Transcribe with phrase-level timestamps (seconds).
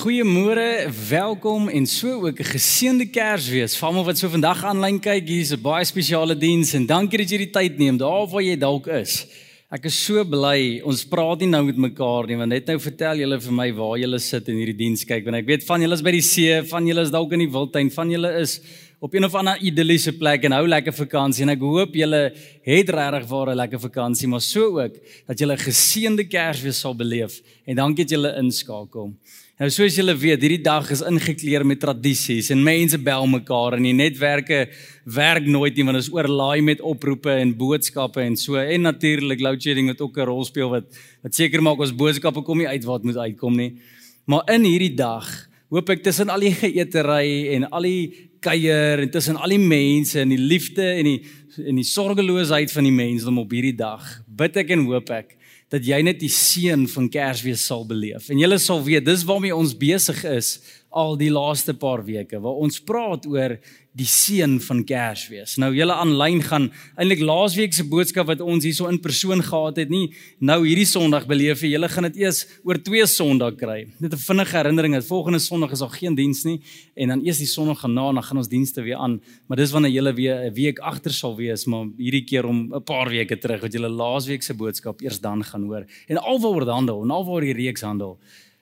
[0.00, 3.76] Goeiemôre, welkom en so ook 'n geseënde Kersfees.
[3.76, 7.28] Vir almal wat so vandag aanlyn kyk, hier's 'n baie spesiale diens en dankie dat
[7.28, 9.26] jy die tyd neem daar waar jy dalk is.
[9.70, 10.80] Ek is so bly.
[10.82, 13.98] Ons praat nie nou met mekaar nie, want net nou vertel julle vir my waar
[13.98, 16.62] julle sit in hierdie diens kyk, want ek weet van julle is by die see,
[16.62, 18.60] van julle is dalk in die wildtuin, van julle is
[19.00, 22.32] op een of ander idilliese plek en hou lekker vakansie en ek hoop julle
[22.64, 24.94] het regtig waar 'n lekker vakansie, maar so ook
[25.26, 29.12] dat julle 'n geseënde Kersfees sal beleef en dankie dat julle inskakel.
[29.60, 33.84] Nou soos julle weet, hierdie dag is ingekleer met tradisies en mense bel mekaar en
[33.84, 34.62] die netwerke
[35.04, 39.60] werk nooit nie want ons oorlaai met oproepe en boodskappe en so en natuurlik load
[39.60, 40.86] shedding wat ook 'n rol speel wat
[41.20, 43.76] wat seker maak ons boodskappe kom nie uit wat moet uitkom nie.
[44.24, 45.28] Maar in hierdie dag
[45.68, 50.20] hoop ek tussen al die geëtery en al die kuier en tussen al die mense
[50.20, 51.20] en die liefde en die
[51.66, 55.36] en die sorgeloosheid van die mensdom op hierdie dag bid ek en hoop ek
[55.70, 58.28] dat jy net die seën van Kersfees sal beleef.
[58.32, 60.56] En julle sal weet, dis waarmee ons besig is
[60.90, 63.56] al die laaste paar weke waar ons praat oor
[63.98, 65.56] die seën van Kersfees.
[65.58, 69.90] Nou julle aanlyn gaan eintlik laasweek se boodskap wat ons hierso in persoon gehad het,
[69.90, 71.72] nie nou hierdie Sondag beleef nie.
[71.74, 73.88] Julle gaan dit eers oor twee Sondae kry.
[73.98, 76.60] Net 'n vinnige herinnering, dat volgende Sondag is daar geen diens nie
[76.94, 79.20] en dan eers die Sondag gaan na en dan gaan ons dienste weer aan.
[79.48, 82.82] Maar dis wanneer julle weer 'n week agter sal wees, maar hierdie keer om 'n
[82.82, 85.84] paar weke terug wat julle laasweek se boodskap eers dan gaan hoor.
[86.08, 88.18] En alwaar dit handel en alwaar die reeks handel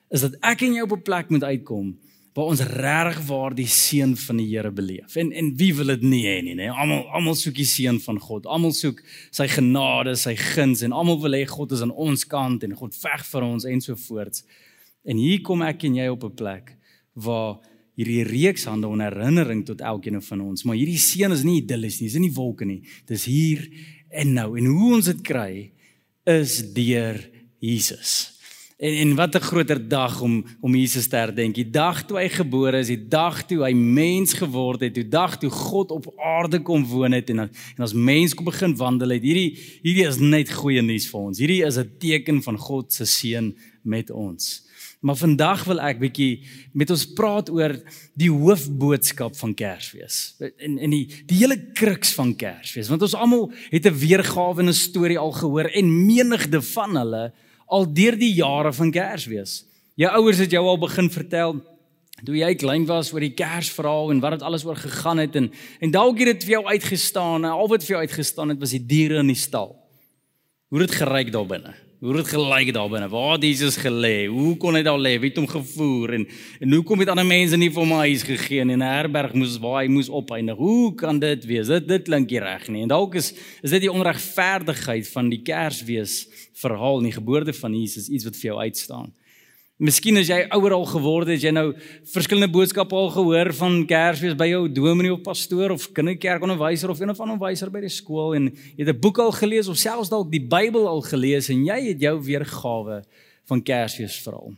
[0.09, 1.97] is dat ek en jy op 'n plek moet uitkom
[2.37, 5.15] waar ons regtig waar die seën van die Here beleef.
[5.19, 6.69] En en wie wil dit nie hê nie, nê?
[6.69, 8.45] Almal almal soek die seën van God.
[8.45, 12.63] Almal soek sy genade, sy guns en almal wil hê God is aan ons kant
[12.63, 14.43] en God veg vir ons en so voort.
[15.09, 16.75] En hier kom ek en jy op 'n plek
[17.15, 17.59] waar
[17.97, 21.99] hierdie reeks hande 'n herinnering tot elkeen van ons, maar hierdie seën is nie idillies
[21.99, 22.81] nie, dis nie wolke nie.
[23.05, 23.67] Dis hier
[24.09, 24.57] en nou.
[24.57, 25.71] En hoe ons dit kry
[26.25, 27.19] is deur
[27.59, 28.38] Jesus.
[28.79, 31.55] En en wat 'n groter dag om om Jesus te herdenk.
[31.55, 35.37] Die dag toe hy gebore is, die dag toe hy mens geword het, die dag
[35.37, 39.21] toe God op aarde kom woon het en en as mens kom begin wandel het.
[39.21, 41.39] Hierdie hierdie is net goeie nuus vir ons.
[41.39, 44.65] Hierdie is 'n teken van God se seën met ons.
[44.99, 46.39] Maar vandag wil ek bietjie
[46.71, 47.75] met ons praat oor
[48.13, 50.35] die hoofboodskap van Kersfees.
[50.57, 54.67] En en die die hele kruks van Kersfees, want ons almal het 'n weergawe en
[54.69, 57.33] 'n storie al gehoor en menigde van hulle
[57.69, 59.63] al deur die jare van Kersfees.
[59.99, 61.59] Jou ouers het jou al begin vertel
[62.25, 65.51] toe jy klein was oor die Kersverhaal en wat dit alles oor gegaan het en
[65.79, 68.75] en dalk het dit vir jou uitgestaan en al wat vir jou uitgestaan het was
[68.75, 69.77] die diere in die stal.
[70.69, 71.73] Hoe dit geryk daar binne?
[71.99, 73.09] Hoe het dit gelyk daar binne?
[73.11, 74.29] Waar het Jesus gelê?
[74.31, 75.17] Hoe kon hy daar lê?
[75.19, 76.21] Wie het hom gevoer en
[76.63, 79.57] en hoe kom dit ander mense nie vir my huis gegee en 'n herberg moes
[79.59, 80.55] waar hy moes opeindig?
[80.55, 81.67] Hoe kan dit wees?
[81.67, 82.81] Dit dit klink nie reg nie.
[82.83, 88.07] En dalk is is dit die onregverdigheid van die Kersfees verhaal die geboorte van Jesus
[88.07, 89.13] iets wat vir jou uitstaan.
[89.79, 91.69] Miskien as jy ouer al geword het, jy nou
[92.11, 97.13] verskillende boodskappe al gehoor van Kersfees by jou dominee of pastoor of kinderkerkonderwyser of een
[97.13, 100.11] of ander onderwyser by die skool en jy het 'n boek al gelees of selfs
[100.11, 103.03] dalk die Bybel al gelees en jy het jou weergawe
[103.47, 104.51] van Kersfees verhaal.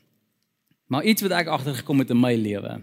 [0.87, 2.81] Maar iets wat ek agtergekom het in my lewe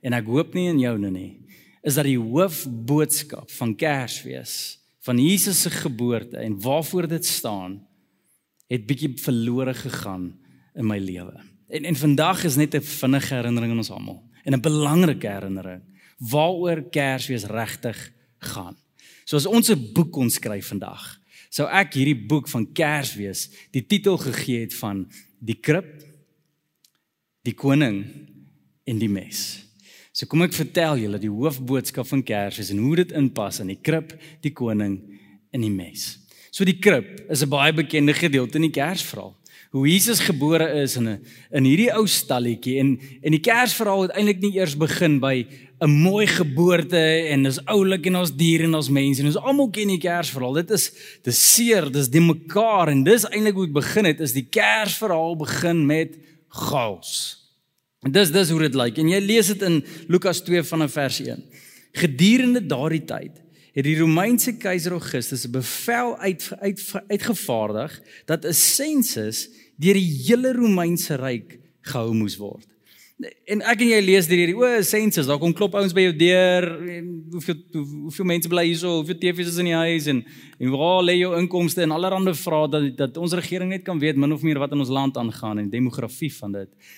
[0.00, 1.40] en ek hoop nie in joune nie,
[1.82, 7.80] is dat die hoofboodskap van Kersfees van Jesus se geboorte en waarvoor dit staan
[8.68, 10.38] het bietjie verlore gegaan
[10.76, 11.50] in my lewe.
[11.70, 15.82] En en vandag is net 'n vinnige herinnering aan ons almal en 'n belangrike herinnering
[16.18, 18.76] waaroor Kersfees regtig gaan.
[19.24, 23.86] So as ons 'n boek kon skryf vandag, sou ek hierdie boek van Kersfees die
[23.86, 25.06] titel gegee het van
[25.42, 26.04] Die krib,
[27.42, 28.04] die koning
[28.84, 29.64] en die mes.
[30.12, 33.80] So kom ek vertel julle die hoofboodskap van Kersfees en hoe dit inpas in die
[33.80, 34.12] krib,
[34.42, 34.98] die koning
[35.50, 36.18] en die mes.
[36.52, 39.34] So die krib is 'n baie bekende gedeelte in die Kersverhaal.
[39.70, 41.20] Hoe Jesus gebore is in 'n
[41.50, 45.46] in hierdie ou stalletjie en en die Kersverhaal het eintlik nie eers begin by
[45.80, 49.70] 'n mooi geboorte en dis oulik en ons diere en ons mense en ons almal
[49.70, 50.54] ken die Kersverhaal.
[50.54, 50.90] Dit is
[51.22, 55.36] dis seer, dis die mekaar en dis eintlik hoe dit begin het is die Kersverhaal
[55.36, 56.18] begin met
[56.48, 57.38] chaos.
[58.02, 61.20] En dis dis hoe dit lyk en jy lees dit in Lukas 2 vanaf vers
[61.20, 61.44] 1.
[61.92, 63.38] Gedurende daardie tyd
[63.70, 69.48] het die Romeinse keiser Augustus 'n bevel uit, uit uitgevaardig dat 'n sensus
[69.80, 72.66] deur die hele Romeinse ryk gehou moes word.
[73.52, 76.14] En ek en jy lees deur hierdie o, sensus, daar kom klop ouens by jou
[76.22, 76.66] deur,
[77.34, 80.22] hoeveel hoeveel mense bly hierso, hoeveel TV's is in die huis en
[80.60, 84.16] en waar lê jou inkomste en allerlei vrae dat dat ons regering net kan weet
[84.16, 86.92] min of meer wat in ons land aangaan en demografie van dit.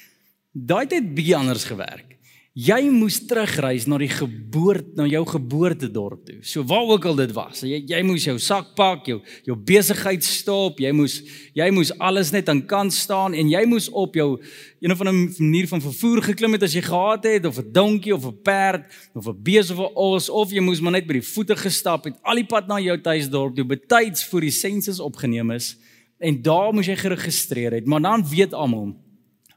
[0.53, 2.19] Daai het bietjie anders gewerk.
[2.53, 6.35] Jy moes terugreis na die geboorte na jou geboortedorp toe.
[6.45, 7.63] So waar ook al dit was.
[7.65, 11.15] Jy jy moes jou sak pak, jou jou besigheid stop, jy moes
[11.57, 14.37] jy moes alles net aan kant staan en jy moes op jou
[14.85, 18.13] een of ander manier van vervoer geklim het as jy gehad het of 'n donkie
[18.13, 18.85] of 'n perd
[19.15, 22.05] of 'n bees of 'n os of jy moes maar net by die voete gestap
[22.05, 25.79] het al die pad na jou tuisdorp toe betyds voor die sensus opgeneem is
[26.21, 27.87] en daar moes jy geregistreer het.
[27.87, 28.93] Maar dan weet almal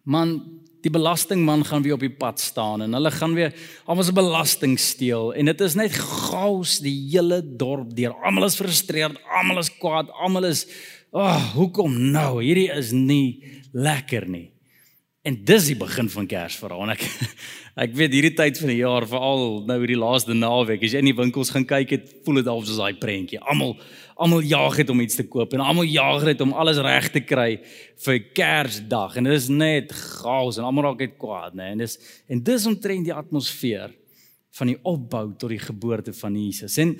[0.05, 3.53] man die belastingman gaan weer op die pad staan en hulle gaan weer
[3.89, 8.13] almal se belasting steel en dit is net chaos die hele dorp deur.
[8.21, 10.67] Almal is frustreerd, almal is kwaad, almal is
[11.15, 12.43] ag, oh, hoekom nou?
[12.43, 13.39] Hierdie is nie
[13.73, 14.49] lekker nie.
[15.25, 16.91] En dis die begin van Kersverhaal.
[16.93, 17.05] Ek
[17.85, 21.09] ek weet hierdie tyd van die jaar, veral nou hierdie laaste naweek, as jy in
[21.09, 23.41] die winkels gaan kyk, het voel dit alsoos daai prentjie.
[23.41, 23.73] Almal
[24.15, 27.21] almal jaag het om iets te koop en almal jaag het om alles reg te
[27.23, 27.59] kry
[28.05, 29.17] vir Kersdag.
[29.19, 31.73] En dit is net chaos en almal raak net kwaad, né?
[31.73, 31.97] En dis
[32.31, 33.93] en dis omtrent die atmosfeer
[34.55, 36.77] van die opbou tot die geboorte van Jesus.
[36.81, 36.95] En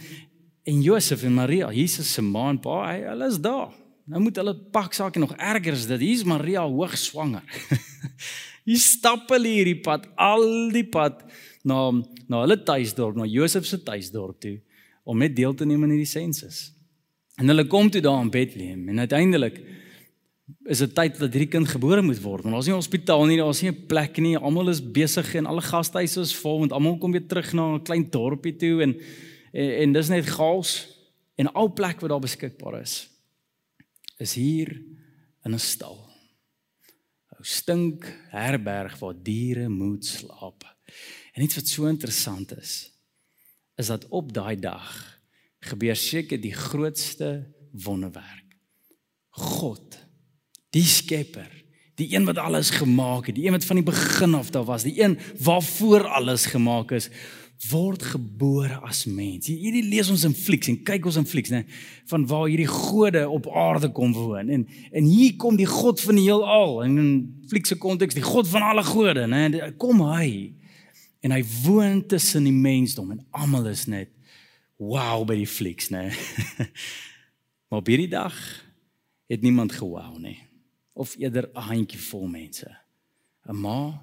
[0.65, 3.69] en Josef en Maria, Jesus se ma en pa, hulle is daar.
[4.09, 6.01] Nou moet hulle pak sake nog erger as dit.
[6.01, 7.45] Hier's Maria hoogswanger.
[8.65, 11.21] Hier stap hulle hierdie pad, al die pad
[11.65, 11.91] na
[12.25, 14.57] na hulle tuisdorp, na Josef se tuisdorp toe
[15.05, 16.74] om net deel te neem aan hierdie sensus.
[17.35, 19.59] En hulle kom toe daar in Bethlehem en uiteindelik
[20.69, 22.45] is dit tyd dat hierdie kind gebore moet word.
[22.45, 24.37] Want daar's nie 'n hospitaal nie, daar's nie 'n plek nie.
[24.37, 27.83] Almal is besig en alle gastehuise is vol want almal kom weer terug na 'n
[27.83, 28.99] klein dorpie toe en
[29.53, 30.87] en, en dis net chaos
[31.35, 33.09] en al plek wat daar beskikbaar is
[34.17, 34.81] is hier
[35.43, 36.09] in 'n stal.
[37.39, 40.63] 'n Stink herberg waar diere moet slaap.
[41.33, 42.91] En iets wat so interessant is,
[43.75, 45.14] is dat op daai dag
[45.69, 47.45] gebeur seker die grootste
[47.85, 48.57] wonderwerk.
[49.35, 49.97] God,
[50.75, 51.49] die skepper,
[51.99, 54.83] die een wat alles gemaak het, die een wat van die begin af daar was,
[54.87, 57.09] die een waarvoor alles gemaak is,
[57.69, 59.47] word gebore as mens.
[59.47, 61.61] Hierdie lees ons in flieks en kyk ons in flieks, nê,
[62.11, 64.51] van waar hierdie gode op aarde kom woon.
[64.51, 67.13] En en hier kom die God van die heelal en in
[67.51, 69.47] fliekse konteks die God van alle gode, nê,
[69.79, 70.51] kom hy.
[71.25, 74.11] En hy woon tussen die mensdom en almal is net
[74.77, 76.09] wow by die flieks, nê.
[77.67, 78.35] maar op hierdie dag
[79.31, 80.39] het niemand gewou nie.
[80.93, 82.69] Of eerder 'n handjievol mense.
[83.47, 84.01] 'n Ma,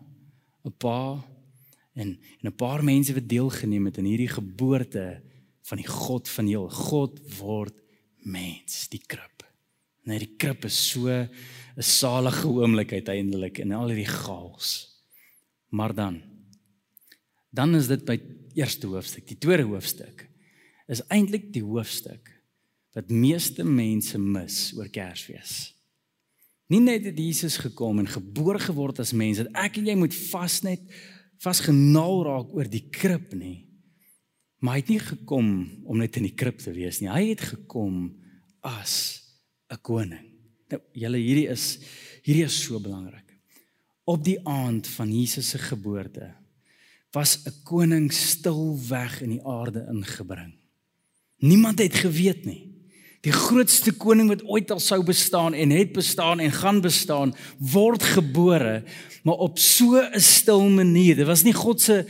[0.65, 1.25] n pa
[1.95, 5.23] en en 'n paar mense wat deelgeneem het aan hierdie geboorte
[5.63, 7.75] van die God van heel God word
[8.23, 9.43] mens, die krib.
[10.03, 11.29] Nee, die krib is so 'n
[11.77, 14.89] salige oomblik uiteindelik in al hierdie chaos.
[15.69, 16.23] Maar dan
[17.51, 18.21] dan is dit by
[18.55, 20.32] eerste hoofstuk, die tweede hoofstuk
[20.87, 22.31] is eintlik die hoofstuk
[22.93, 25.73] wat meeste mense mis oor Kersfees.
[26.73, 30.15] Nie net het Jesus gekom en gebore geword as mens, dat ek en jy moet
[30.31, 30.85] vas net
[31.43, 33.65] vasgenaal raak oor die krib nie.
[34.63, 35.49] Maar hy het nie gekom
[35.91, 37.11] om net in die krib te wees nie.
[37.11, 38.15] Hy het gekom
[38.63, 39.23] as
[39.69, 40.29] 'n koning.
[40.71, 41.79] Nou, julle hierdie is
[42.23, 43.27] hierdie is so belangrik.
[44.05, 46.35] Op die aand van Jesus se geboorte
[47.13, 50.62] was 'n koning stilweg in die aarde ingebring.
[51.43, 52.61] Niemand het geweet nie.
[53.23, 58.03] Die grootste koning wat ooit al sou bestaan en het bestaan en gaan bestaan, word
[58.17, 58.83] gebore,
[59.23, 61.17] maar op so 'n stil manier.
[61.17, 62.07] Dit was nie God se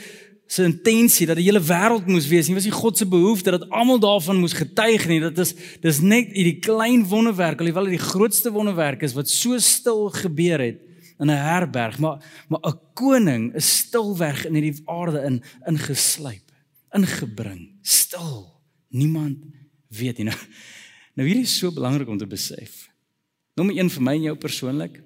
[0.46, 2.54] se intensie dat die hele wêreld moes wees nie.
[2.54, 5.20] Was nie God se behoefte dat almal daarvan moes getuig nie.
[5.20, 9.58] Dit is dis net hierdie klein wonderwerk, alhoewel dit die grootste wonderwerk is wat so
[9.58, 10.80] stil gebeur het
[11.18, 16.52] in 'n herberg, maar maar 'n koning is stilweg in hierdie aarde in ingeslyp,
[16.90, 18.61] ingebring, stil.
[18.92, 19.42] Niemand
[19.92, 20.28] weet nie.
[20.30, 20.38] Nou,
[21.18, 22.86] Nou hierdie is so belangrik om te besef.
[23.58, 25.02] Nommer 1 vir my en jou persoonlik.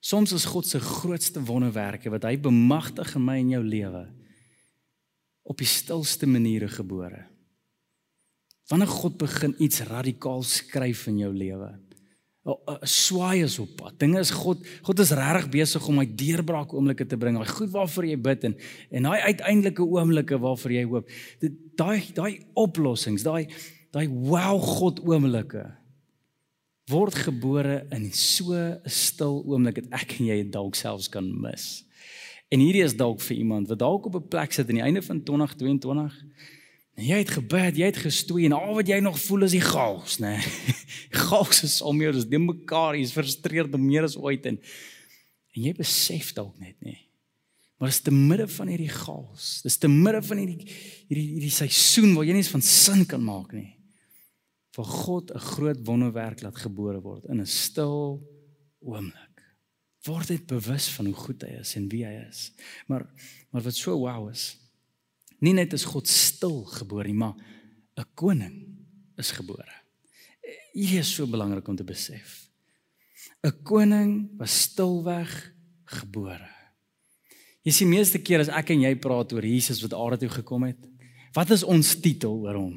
[0.00, 4.06] Soms is God se grootste wonderwerke wat hy bemagtig in my en jou lewe
[5.50, 7.24] op die stilste maniere gebore.
[8.70, 11.72] Wanneer God begin iets radikaal skryf in jou lewe.
[12.88, 13.98] Swaai is op pad.
[14.00, 17.36] Dinge is God God is regtig besig om hy deurbraak oomblikke te bring.
[17.36, 18.56] Daai goed waarvoor jy bid en
[18.90, 21.12] en daai uiteindelike oomblikke waarvoor jy hoop.
[21.42, 23.50] Dit daai daai oplossings, daai
[23.92, 25.66] daai wow God oomblikke
[26.90, 31.24] word gebore in so 'n stil oomblik dat ek en jy dit dalk selfs kan
[31.40, 31.84] mis.
[32.50, 35.02] En hierdie is dalk vir iemand wat dalk op 'n plek sit aan die einde
[35.02, 36.24] van 2022
[36.94, 39.64] en jy het gebid, jy het gestoei en al wat jy nog voel is die
[39.64, 40.36] chaos, né?
[40.36, 40.78] Nee.
[41.26, 44.58] Chaos is om jou, dis nie mekaar, jy's frustreerd meer as ooit en
[45.56, 46.98] En jy besef dalk net nie.
[47.80, 49.48] Maar dis te midde van hierdie chaos.
[49.64, 50.66] Dis te midde van hierdie
[51.08, 53.72] hierdie hierdie seisoen waar jy nie eens van sin kan maak nie.
[54.76, 58.20] Vir God 'n groot wonderwerk laat gebore word in 'n stil
[58.80, 59.42] oomblik.
[60.04, 62.52] Word dit bewus van hoe goed hy is en wie hy is.
[62.86, 63.08] Maar
[63.50, 64.56] maar wat so wow is.
[65.40, 67.34] Nie net is God stil gebore nie, maar
[67.96, 68.76] 'n koning
[69.18, 69.72] is gebore.
[70.72, 72.50] Hierdie is so belangrik om te besef.
[73.44, 75.32] 'n Koning was stilweg
[75.84, 76.48] gebore.
[77.64, 80.64] Jy sien meeste keer as ek en jy praat oor Jesus wat aarde toe gekom
[80.68, 80.80] het,
[81.36, 82.76] wat is ons titel oor hom?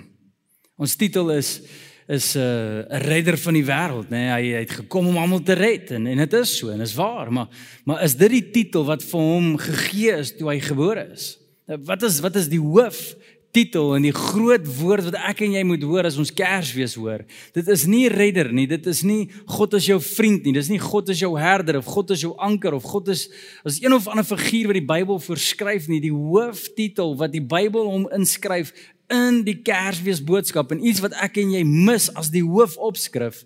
[0.80, 1.62] Ons titel is
[2.04, 4.28] is 'n uh, redder van die wêreld, nê?
[4.28, 6.82] Nee, hy, hy het gekom om almal te red en en dit is so en
[6.82, 7.48] is waar, maar
[7.86, 11.40] maar is dit die titel wat vir hom gegee is toe hy gebore is?
[11.82, 13.16] Wat is wat is die hoof
[13.54, 17.22] titel en die groot woord wat ek en jy moet hoor as ons Kersfees hoor.
[17.54, 20.82] Dit is nie redder nie, dit is nie God is jou vriend nie, dis nie
[20.82, 23.28] God is jou herder of God is jou anker of God is
[23.68, 26.02] as een of ander figuur wat die Bybel voorskryf nie.
[26.04, 28.74] Die hooftitel wat die Bybel hom inskryf
[29.14, 33.44] in die Kersfees boodskap en iets wat ek en jy mis as die hoofopskrif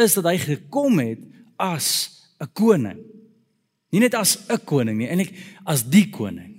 [0.00, 1.20] is dat hy gekom het
[1.60, 3.04] as 'n koning.
[3.92, 5.34] Nie net as 'n koning nie, eintlik
[5.66, 6.49] as die koning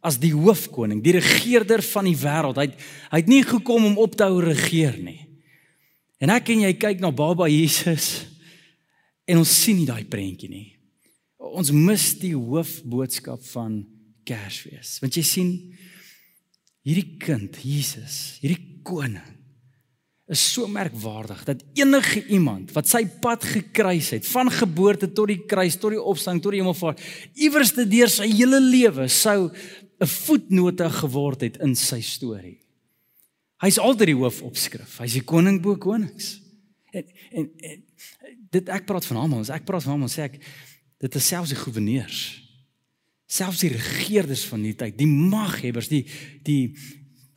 [0.00, 2.58] as die hoofkoning, die regerder van die wêreld.
[2.58, 5.20] Hy het, hy het nie gekom om op te hou regeer nie.
[6.20, 8.26] En ek en jy kyk na Baba Jesus
[9.30, 10.66] en ons sien nie daai prentjie nie.
[11.40, 13.80] Ons mis die hoofboodskap van
[14.28, 14.98] Kersfees.
[15.02, 15.52] Want jy sien
[16.84, 19.40] hierdie kind, Jesus, hierdie koning
[20.30, 25.40] is so merkwaardig dat enige iemand wat sy pad gekruis het van geboorte tot die
[25.50, 27.02] kruis tot die opstanding tot die hemelvaart
[27.34, 29.48] iewers te deur sy hele lewe sou
[30.00, 32.58] 'n voetnote geword het in sy storie.
[33.60, 34.98] Hy's altyd die hoofopskrif.
[35.02, 36.38] Hy's die koning bo konings.
[36.90, 37.82] En, en en
[38.50, 40.40] dit ek praat van almal, ek praat van almal sê ek
[41.00, 42.22] dit is selfs die goewerneurs.
[43.30, 46.02] Selfs die regerders van die tyd, die maghebbers, die
[46.46, 46.72] die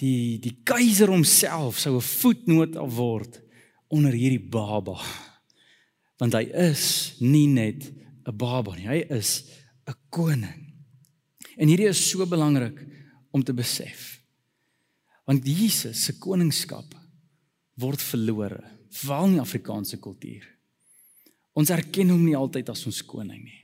[0.01, 3.41] die die keiser homself sou 'n voetnoot word
[3.93, 4.97] onder hierdie baba.
[6.17, 7.91] Want hy is nie net
[8.25, 9.43] 'n baba nie, hy is
[9.87, 10.62] 'n koning.
[11.57, 12.79] En hierdie is so belangrik
[13.31, 14.19] om te besef.
[15.25, 16.95] Want Jesus se koningskap
[17.79, 18.61] word verlore,
[18.93, 20.45] veral in Afrikaanse kultuur.
[21.57, 23.61] Ons erken hom nie altyd as ons koning nie.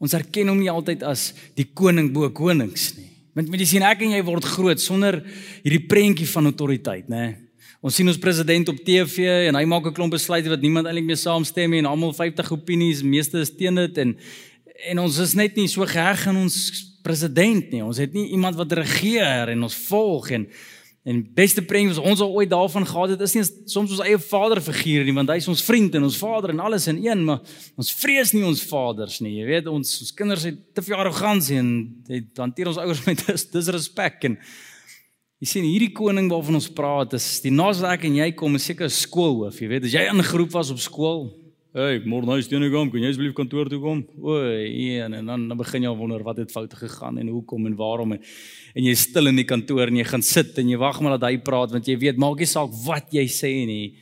[0.00, 3.08] Ons erken hom nie altyd as die koning bo konings nie.
[3.36, 5.20] Want jy sien ek en jy word groot sonder
[5.62, 7.36] hierdie prentjie van autoriteit, nê?
[7.80, 11.06] Ons sien ons president op TV en hy maak 'n klomp besluite wat niemand eintlik
[11.06, 14.16] mee saamstem nie en almal 50 opinies, meeste is teen dit en
[14.90, 17.82] en ons is net nie so geheg in ons president nie.
[17.84, 20.46] Ons het nie iemand wat regeer en ons volg en
[21.02, 24.18] en beste prent wat ons al ooit daarvan gehad het is nie soms ons eie
[24.20, 27.40] vaderfiguur nie want hy is ons vriend en ons vader en alles in een maar
[27.80, 31.56] ons vrees nie ons vaders nie jy weet ons ons kinders het te veel arrogansie
[31.62, 31.70] en
[32.10, 34.36] dit hanteer ons ouers met dis disrespek en
[35.40, 38.68] jy sien hierdie koning waarvan ons praat is die naaste ek en jy kom is
[38.68, 41.30] seker skoolhoof jy weet as jy ingeroep was op skool
[41.70, 44.00] Hey, môre huis toe kom, kan jy asseblief kantoor toe kom?
[44.18, 47.68] O, een en dan dan begin jy al wonder wat het fout gegaan en hoekom
[47.68, 48.24] en waarom en
[48.74, 51.28] en jy stil in die kantoor en jy gaan sit en jy wag maar dat
[51.28, 53.94] hy praat want jy weet maak nie saak wat jy sê nie.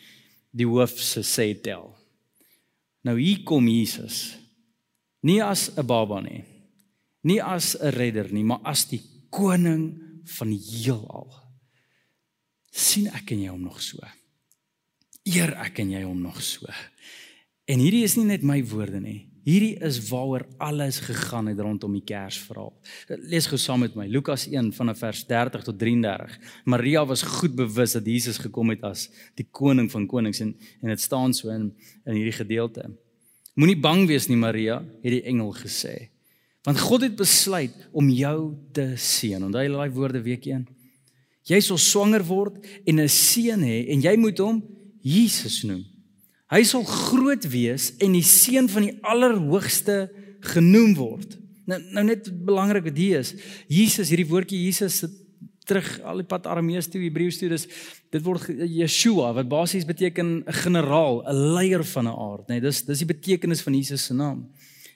[0.49, 1.93] Die hoof se sê tel.
[3.05, 4.39] Nou hier kom Jesus.
[5.21, 6.45] Nie as 'n baba nie.
[7.29, 9.93] Nie as 'n redder nie, maar as die koning
[10.25, 11.29] van die heelal.
[12.73, 13.99] sien ek en jy hom nog so?
[15.27, 16.67] Eer ek en jy hom nog so?
[17.69, 19.27] En hierdie is nie net my woorde nie.
[19.49, 22.73] Hierdie is waaroor alles gegaan het rondom die Kersverhaal.
[23.31, 26.35] Lees gou saam met my Lukas 1 vanaf vers 30 tot 33.
[26.69, 29.07] Maria was goed bewus dat Jesus gekom het as
[29.41, 31.71] die koning van konings en en dit staan so in
[32.05, 32.89] in hierdie gedeelte.
[33.57, 36.11] Moenie bang wees nie Maria, het die engel gesê.
[36.65, 39.45] Want God het besluit om jou te seën.
[39.45, 40.67] Onthou jy daai woorde week 1?
[41.49, 44.63] Jy sal swanger word en 'n seun hê en jy moet hom
[45.01, 45.85] Jesus noem.
[46.49, 50.09] Hy sal groot wees en die seun van die Allerhoogste
[50.55, 51.37] genoem word.
[51.69, 53.35] Nou nou net belangrik wat hier is.
[53.69, 55.17] Jesus, hierdie woordjie Jesus sit
[55.69, 57.51] terug al die pad Aramees toe Hebreëus toe.
[57.53, 57.67] Dis
[58.09, 62.61] dit word Yeshua wat basies beteken 'n generaal, 'n leier van 'n aard, nee.
[62.61, 64.49] Dis dis die betekenis van Jesus se naam.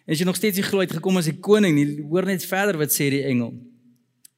[0.06, 2.78] En as jy nog steeds nie glo uitgekom as die koning nie, hoor net verder
[2.78, 3.52] wat sê die engel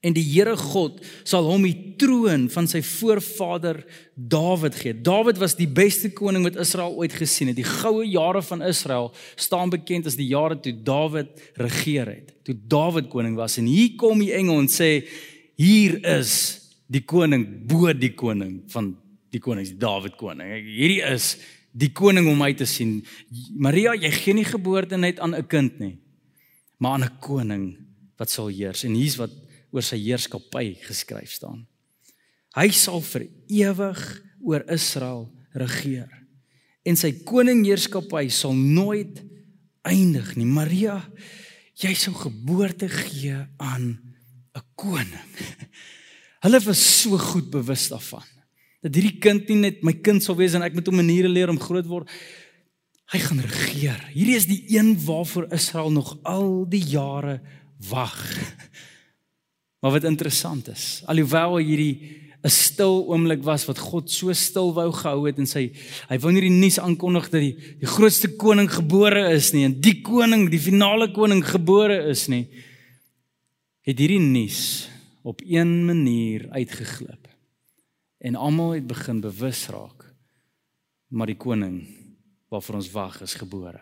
[0.05, 3.81] en die Here God sal hom die troon van sy voorvader
[4.15, 4.95] Dawid gee.
[4.95, 7.59] Dawid was die beste koning wat Israel ooit gesien het.
[7.59, 12.35] Die goue jare van Israel staan bekend as die jare toe Dawid regeer het.
[12.47, 14.93] Toe Dawid koning was en hier kom die engel en sê
[15.59, 16.37] hier is
[16.87, 18.95] die koning bo die koning van
[19.35, 20.53] die konings Dawid koning.
[20.63, 21.35] Hierdie is
[21.75, 23.01] die koning om my te sien.
[23.59, 25.97] Maria, jy gee nie geboorte net aan 'n kind nie.
[26.77, 27.77] maar aan 'n koning
[28.17, 28.85] wat sal heers.
[28.85, 29.31] En hier's wat
[29.75, 31.65] oor sy heerskappy geskryf staan.
[32.55, 34.03] Hy sal vir ewig
[34.45, 35.27] oor Israel
[35.59, 36.11] regeer.
[36.87, 39.19] En sy koningheerskappy sal nooit
[39.85, 40.47] eindig nie.
[40.47, 41.01] Maria,
[41.81, 43.99] jy sou geboorte gee aan
[44.55, 45.33] 'n koning.
[46.45, 48.23] Hulle was so goed bewus daarvan
[48.85, 51.49] dat hierdie kind nie net my kind sal wees en ek moet hom maniere leer
[51.49, 52.11] om groot word.
[53.13, 54.01] Hy gaan regeer.
[54.13, 57.41] Hierdie is die een waarvoor Israel nog al die jare
[57.89, 58.21] wag.
[59.85, 64.93] Maar wat interessant is, alhoewel hierdie 'n stil oomblik was wat God so stil wou
[64.93, 65.73] gehou het en sy
[66.09, 69.81] hy wou nie die nuus aankondig dat die die grootste koning gebore is nie en
[69.81, 72.49] die koning, die finale koning gebore is nie.
[73.85, 74.89] Het hierdie nuus
[75.23, 77.29] op een manier uitgeglip.
[78.21, 80.15] En almal het begin bewus raak
[81.09, 81.85] maar die koning
[82.49, 83.81] waarvoor ons wag is gebore.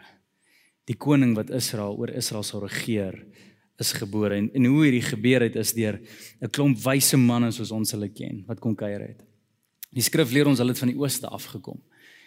[0.84, 3.24] Die koning wat Israel oor Israel sal regeer
[3.82, 5.98] is gebore en, en hoe hierdie gebeur het is deur
[6.40, 9.20] 'n klomp wyse manne soos ons hulle ken wat kom kuier het.
[9.92, 11.80] Die skrif leer ons hulle het van die ooste afgekom.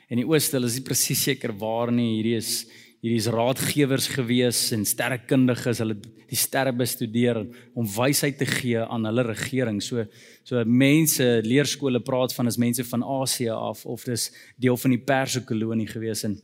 [0.10, 2.18] En die ooste, hulle is nie presies seker waar nie.
[2.20, 2.66] Hierdie is
[3.06, 5.94] hierdie is raadgewers gewees en sterrekundiges, hulle
[6.26, 7.38] die sterre bestudeer
[7.78, 9.78] om wysheid te gee aan hulle regering.
[9.84, 10.08] So
[10.46, 15.04] so mense leerskole praat van as mense van Asië af of dis deel van die
[15.06, 16.40] Perse kolonie gewees en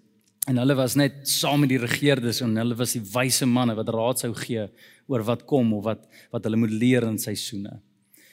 [0.49, 3.91] en hulle was net saam met die regerders en hulle was die wyse manne wat
[3.93, 4.65] raad sou gee
[5.11, 7.77] oor wat kom of wat wat hulle moet leer in seisoene.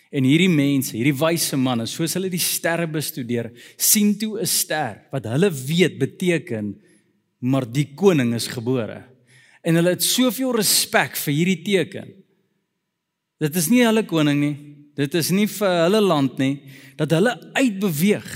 [0.08, 5.02] En hierdie mense, hierdie wyse manne, soos hulle die sterre bestudeer, sien toe 'n ster
[5.12, 6.76] wat hulle weet beteken
[7.40, 9.04] maar die koning is gebore.
[9.62, 12.10] En hulle het soveel respek vir hierdie teken.
[13.38, 14.56] Dit is nie hulle koning nie.
[14.98, 16.56] Dit is nie vir hulle land nie
[16.98, 18.30] dat hulle uitbeweeg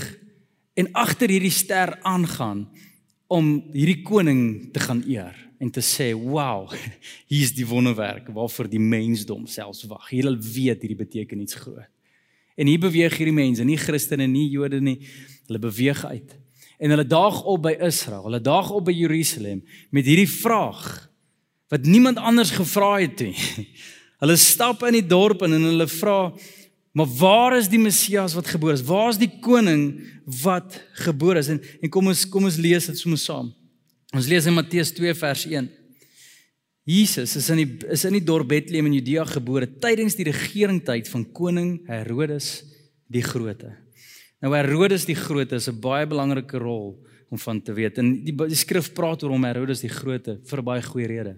[0.79, 2.69] en agter hierdie ster aangaan
[3.33, 6.71] om hierdie koning te gaan eer en te sê, "Wow,
[7.31, 11.89] hier is die wonderwerk waarvoor die mensdom selfs wag." Hulle weet hierdie beteken iets groot.
[12.55, 14.99] En hier beweeg hierdie mense, nie Christene nie, Jode nie.
[15.47, 16.39] Hulle beweeg uit
[16.83, 19.61] en hulle daag op by Israel, hulle daag op by Jerusalem
[19.93, 20.81] met hierdie vraag
[21.71, 23.37] wat niemand anders gevra het nie.
[24.23, 26.31] Hulle stap in die dorp en hulle vra,
[26.93, 28.85] "Maar waar is die Messias wat gebore is?
[28.85, 32.97] Waar is die koning wat gebore is?" En en kom ons kom ons lees dit
[32.97, 33.53] sommer saam.
[34.13, 35.69] Ons lees in Matteus 2 vers 1.
[36.83, 41.07] Jesus is in die is in die dorp Bethlehem in Judea gebore tydens die regeringstyd
[41.07, 42.63] van koning Herodes
[43.07, 43.71] die Grote.
[44.43, 47.97] Nou Herodes die Grote is 'n baie belangrike rol om van te weet.
[47.97, 51.37] En die, die skrif praat oor hom Herodes die Grote vir baie goeie rede.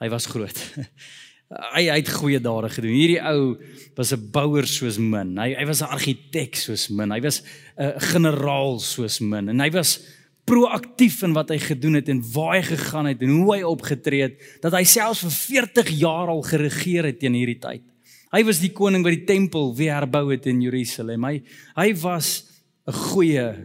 [0.00, 0.58] Hy was groot.
[1.50, 2.94] hy, hy het goeie dade gedoen.
[2.94, 3.58] Hierdie ou
[3.96, 5.36] was 'n bouer soos min.
[5.38, 7.10] Hy hy was 'n argitek soos min.
[7.10, 7.42] Hy was
[7.76, 10.00] 'n generaal soos min en hy was
[10.44, 14.22] proaktief in wat hy gedoen het en waar hy gegaan het en hoe hy opgetree
[14.22, 17.82] het dat hy selfs vir 40 jaar al geregeer het teen hierdie tyd.
[18.32, 21.24] Hy was die koning wat die tempel weer herbou het in Jerusalem.
[21.24, 21.42] Hy
[21.76, 22.46] hy was
[22.86, 23.56] 'n goeie uh,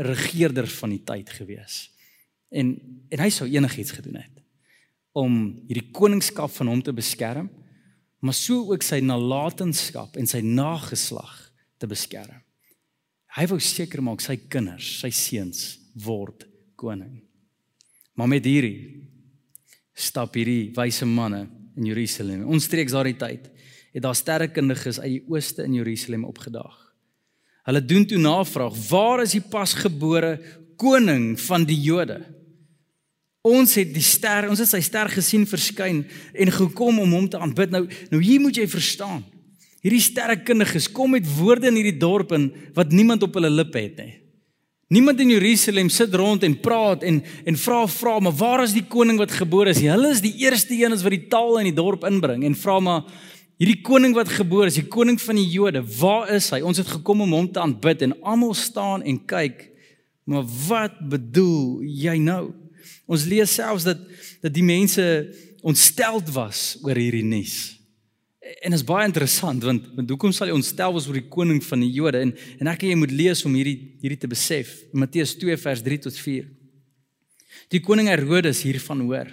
[0.00, 1.90] regerder van die tyd gewees.
[2.50, 4.38] En en hy sou enigiets gedoen het
[5.18, 7.48] om hierdie koningskap van hom te beskerm,
[8.22, 11.32] maar so ook sy nalatenskap en sy nageslag
[11.78, 12.40] te beskerm.
[13.38, 16.46] Hy wou seker maak sy kinders, sy seuns word
[16.78, 17.20] koning.
[18.18, 19.04] Maar met hierdie
[19.98, 21.44] stap hierdie wyse manne
[21.78, 22.46] in Jerusalem.
[22.50, 23.46] Ons streeks daardie tyd
[23.94, 26.76] het daar sterrekundiges uit die ooste in Jerusalem opgedaag.
[27.68, 30.38] Hulle doen toe navraag: "Waar is die pasgebore
[30.76, 32.37] koning van die Jode?"
[33.48, 36.02] Ons het die ster, ons het sy ster gesien verskyn
[36.34, 37.72] en gekom om hom te aanbid.
[37.72, 39.22] Nou nou hier moet jy verstaan.
[39.84, 44.02] Hierdie sterrekundiges kom met woorde in hierdie dorp en wat niemand op hulle lippe het
[44.02, 44.16] nie.
[44.88, 48.86] Niemand in Jerusalem sit rond en praat en en vra vra maar waar is die
[48.88, 49.82] koning wat gebore is?
[49.84, 53.04] Hulle is die eerste een wat die taal in die dorp inbring en vra maar
[53.58, 56.60] Hierdie koning wat gebore is, die koning van die Jode, waar is hy?
[56.62, 59.64] Ons het gekom om hom te aanbid en almal staan en kyk.
[60.30, 62.52] Maar wat bedoel jy nou?
[63.08, 64.00] Ons lees selfs dat
[64.42, 65.04] dat die mense
[65.66, 67.56] ontsteld was oor hierdie nuus.
[68.62, 71.62] En dit is baie interessant want want hoekom sal jy ontstel wees oor die koning
[71.64, 72.22] van die Jode?
[72.26, 74.76] En en ek en jy moet lees om hierdie hierdie te besef.
[74.92, 76.46] Matteus 2 vers 3 tot 4.
[77.72, 79.28] Die koning Herodes hiervan hoor,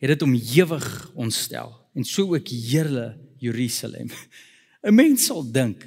[0.00, 4.10] het dit om ewig ontstel en so ook hele Jerusalem.
[4.84, 5.86] 'n Mens sal dink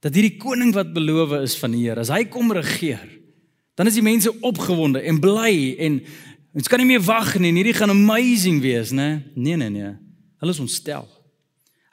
[0.00, 3.08] dat hierdie koning wat beloof is van die Here, as hy kom regeer,
[3.76, 5.98] dan is die mense opgewonde en bly en
[6.56, 9.26] ons kan nie meer wag nie, hierdie gaan amazing wees, né?
[9.36, 9.92] Nee, nee, nee.
[10.40, 11.04] Hulle is ontstel.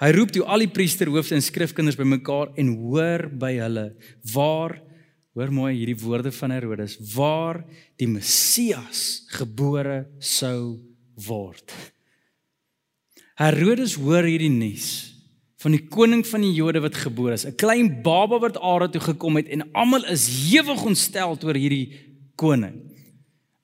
[0.04, 3.86] Hy roep toe al die priesterhoofde en skrifkinders bymekaar en hoor by hulle
[4.34, 4.80] waar
[5.34, 7.63] hoor mooi hierdie woorde van Herodes, waar
[7.97, 10.78] die Messias gebore sou
[11.26, 11.73] word.
[13.39, 15.13] Herodes hoor hierdie nuus
[15.63, 17.45] van die koning van die Jode wat gebore is.
[17.47, 21.95] 'n Klein baba wat aarde toe gekom het en almal is hewig ontstel oor hierdie
[22.36, 22.83] koning.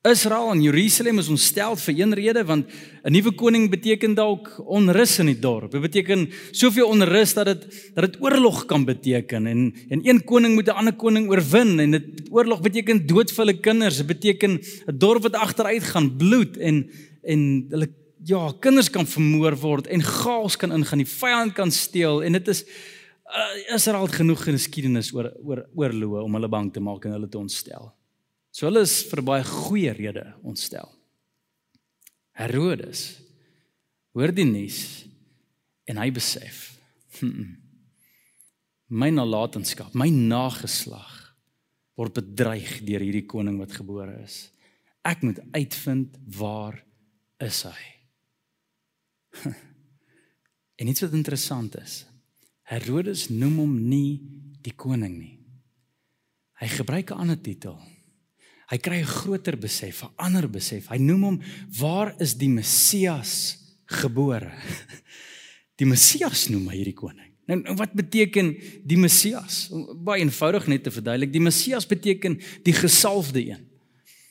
[0.08, 2.70] Israel en Jerusalem is ontstel vir een rede want
[3.04, 5.72] 'n nuwe koning beteken dalk onrus in die dorp.
[5.72, 10.56] Dit beteken soveel onrus dat dit dat dit oorlog kan beteken en en een koning
[10.56, 13.98] moet 'n ander koning oorwin en dit oorlog beteken dood vir hulle kinders.
[13.98, 16.90] Dit beteken 'n dorp wat agteruit gaan, bloed en
[17.24, 17.90] en hulle
[18.24, 22.48] ja, kinders kan vermoor word en chaos kan ingaan, die vyand kan steel en dit
[22.48, 22.64] is
[23.28, 27.30] uh, Israel het genoeg geskiedenis oor oor oorloë om hulle bang te maak en hulle
[27.30, 27.99] te ontstel.
[28.60, 30.90] So hulle is vir baie goeie rede ontstel.
[32.36, 33.04] Herodes
[34.12, 34.82] hoor die nuus
[35.88, 36.74] en hy besef,
[37.22, 37.54] hm,
[39.00, 41.14] my nalatenskap, my nageslag
[41.96, 44.50] word bedreig deur hierdie koning wat gebore is.
[45.08, 46.82] Ek moet uitvind waar
[47.40, 47.82] is hy?
[50.80, 52.06] En iets wat interessant is,
[52.72, 54.22] Herodes noem hom nie
[54.64, 55.34] die koning nie.
[56.62, 57.76] Hy gebruik 'n ander titel.
[58.70, 60.90] Hy kry 'n groter besef, 'n ander besef.
[60.90, 61.42] Hy noem hom
[61.80, 64.52] waar is die Messias gebore?
[65.80, 67.30] Die Messias noem hy hierdie koning.
[67.48, 68.52] Nou wat beteken
[68.84, 69.70] die Messias?
[69.96, 71.32] Baie eenvoudig net te verduidelik.
[71.32, 72.36] Die Messias beteken
[72.68, 73.69] die gesalfde een.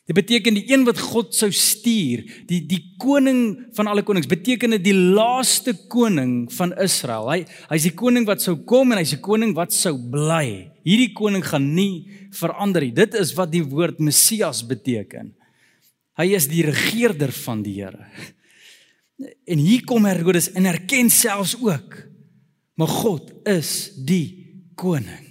[0.09, 4.73] Dit beteken die een wat God sou stuur, die die koning van alle konings, beteken
[4.79, 7.29] dit die laaste koning van Israel.
[7.29, 7.42] Hy
[7.75, 10.73] hy's die koning wat sou kom en hy's die koning wat sou bly.
[10.88, 12.94] Hierdie koning gaan nie verander nie.
[12.97, 15.35] Dit is wat die woord Messias beteken.
[16.18, 18.09] Hy is die regerder van die Here.
[19.44, 22.09] En hier kom Herodes en erken selfs ook
[22.79, 25.25] maar God is die koning.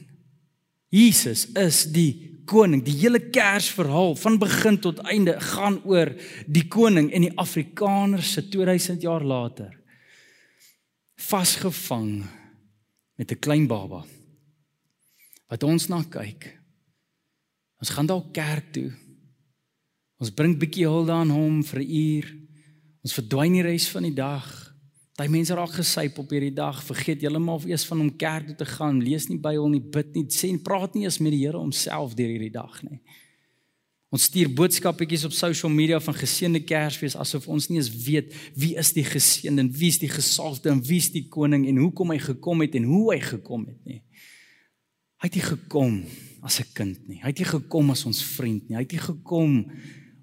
[0.91, 2.83] Jesus is die koning.
[2.85, 6.13] Die hele Kersverhaal van begin tot einde gaan oor
[6.47, 9.75] die koning en die Afrikaners se 2000 jaar later
[11.17, 12.23] vasgevang
[13.17, 14.05] met 'n klein baba.
[15.47, 16.59] Wat ons na kyk.
[17.79, 18.91] Ons gaan dalk kerk toe.
[20.17, 22.37] Ons bring bietjie hulde aan hom vir 'n uur.
[23.03, 24.66] Ons verdwyn die res van die dag.
[25.17, 28.57] Daai mense raak gesyp op hierdie dag, vergeet heeltemal of eers van om kerk toe
[28.59, 31.39] te gaan, lees nie Bybel nie, bid nie, sê en praat nie eens met die
[31.41, 32.99] Here homself deur hierdie dag nie.
[34.13, 38.75] Ons stuur boodskappies op social media van geseënde Kersfees asof ons nie eens weet wie
[38.79, 42.13] is die geseënde en wie is die gesalfde en wie is die koning en hoekom
[42.13, 43.99] hy gekom het en hoe hy gekom het nie.
[45.17, 45.97] Hy het nie gekom
[46.45, 47.19] as 'n kind nie.
[47.19, 48.77] Hy het nie gekom as ons vriend nie.
[48.77, 49.65] Hy het nie gekom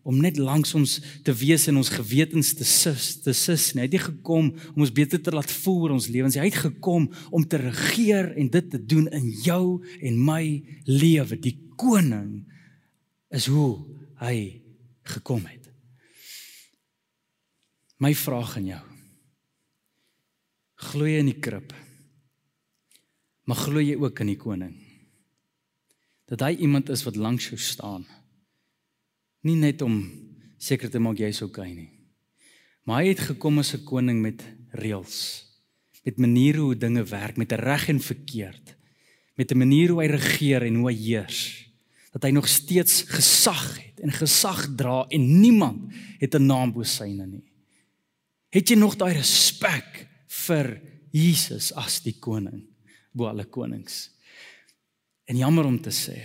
[0.05, 3.83] om net langs ons te wees en ons gewetens te sis te sis nie.
[3.83, 6.37] Hy het nie gekom om ons beter te laat voel oor ons lewens.
[6.37, 9.65] Hy het gekom om te regeer en dit te doen in jou
[10.05, 10.43] en my
[10.85, 11.41] lewe.
[11.41, 12.45] Die koning
[13.33, 13.81] is hoe
[14.21, 14.61] hy
[15.09, 15.71] gekom het.
[18.05, 18.83] My vraag aan jou.
[20.91, 21.73] Glo jy in die krib?
[23.49, 24.77] Maar glo jy ook in die koning?
[26.29, 28.05] Dat hy iemand is wat langs jou staan?
[29.45, 30.01] Nie net om
[30.59, 31.91] seker te maak jy's okay nie.
[32.85, 35.45] Maar hy het gekom as 'n koning met reëls,
[36.05, 38.77] met maniere hoe dinge werk, met reg en verkeerd,
[39.37, 41.69] met 'n manier hoe hy regeer en hoe hy heers,
[42.13, 46.83] dat hy nog steeds gesag het en gesag dra en niemand het 'n naam bo
[46.83, 47.45] syne nie.
[48.51, 50.81] Het jy nog daai respek vir
[51.11, 52.67] Jesus as die koning
[53.13, 54.11] bo alle konings?
[55.25, 56.19] En jammer om te sê,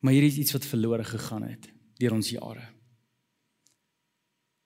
[0.00, 2.74] maar hier is iets wat verlore gegaan het deur ons jare.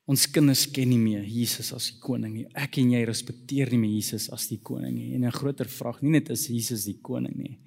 [0.08, 2.46] Ons kinders ken nie meer Jesus as die koning nie.
[2.56, 5.10] Ek en jy respekteer nie meer Jesus as die koning nie.
[5.14, 7.58] En 'n groter vraag, nie net is Jesus die koning nie,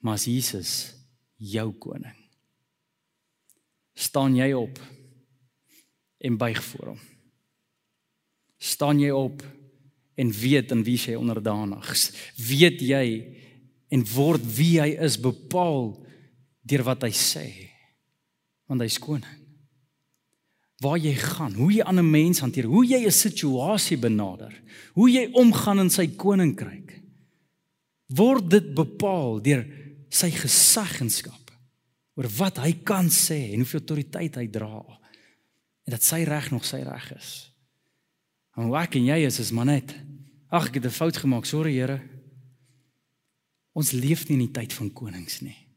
[0.00, 0.94] maar is Jesus
[1.38, 2.16] jou koning?
[3.94, 4.80] Staan jy op
[6.18, 7.00] en buig voor hom?
[8.58, 9.42] Staan jy op
[10.16, 12.12] en weet aan wie jy onderdanig is?
[12.36, 13.36] Weet jy
[13.88, 16.06] en word wie hy is bepaal
[16.62, 17.71] deur wat hy sê?
[18.72, 19.38] Want hy's koning.
[20.82, 24.52] Waar jy gaan, hoe jy ander mense hanteer, hoe jy 'n situasie benader,
[24.94, 27.00] hoe jy omgaan in sy koninkryk,
[28.08, 29.64] word dit bepaal deur
[30.10, 31.52] sy gesaggenskap
[32.16, 34.82] oor wat hy kan sê en hoeveel autoriteit hy dra.
[35.86, 37.52] En dat sy reg nog sy reg is.
[38.56, 39.94] En hoe ek en jy is is maar net
[40.50, 42.02] ag ek het 'n fout gemaak, sorry Here.
[43.72, 45.71] Ons leef nie in die tyd van konings nie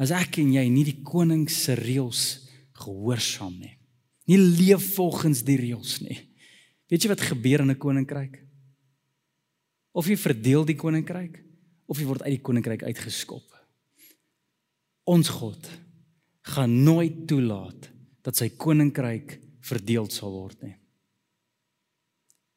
[0.00, 2.24] as ek en jy nie die koning se reëls
[2.80, 3.74] gehoorsaam nie.
[4.30, 6.16] Nie leef volgens die reëls nie.
[6.90, 8.40] Weet jy wat gebeur in 'n koninkryk?
[9.92, 11.44] Of jy verdeel die koninkryk
[11.86, 13.46] of jy word uit die koninkryk uitgeskop.
[15.04, 15.68] Ons God
[16.42, 17.90] gaan nooit toelaat
[18.22, 20.76] dat sy koninkryk verdeel sal word nie.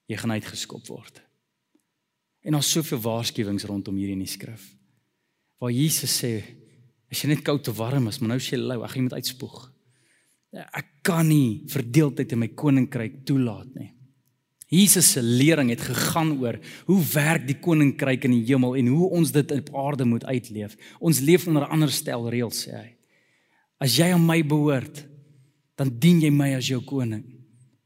[0.08, 1.22] jy gaan uitgeskop word.
[2.44, 4.66] En daar's soveel waarskuwings rondom hier in die skrif.
[5.58, 6.44] Waar Jesus sê
[7.14, 9.20] as jy net koud of warm is, maar nou sê jy lou, ag jy moet
[9.20, 9.58] uitspoeg.
[10.54, 13.92] Ek kan nie verdeeldheid in my koninkryk toelaat nie.
[14.74, 19.10] Jesus se lering het gegaan oor hoe werk die koninkryk in die hemel en hoe
[19.20, 20.74] ons dit op aarde moet uitleef.
[20.98, 22.90] Ons leef onder 'n ander stel reëls sê hy.
[23.80, 25.06] As jy aan my behoort,
[25.76, 27.24] dan dien jy my as jou koning.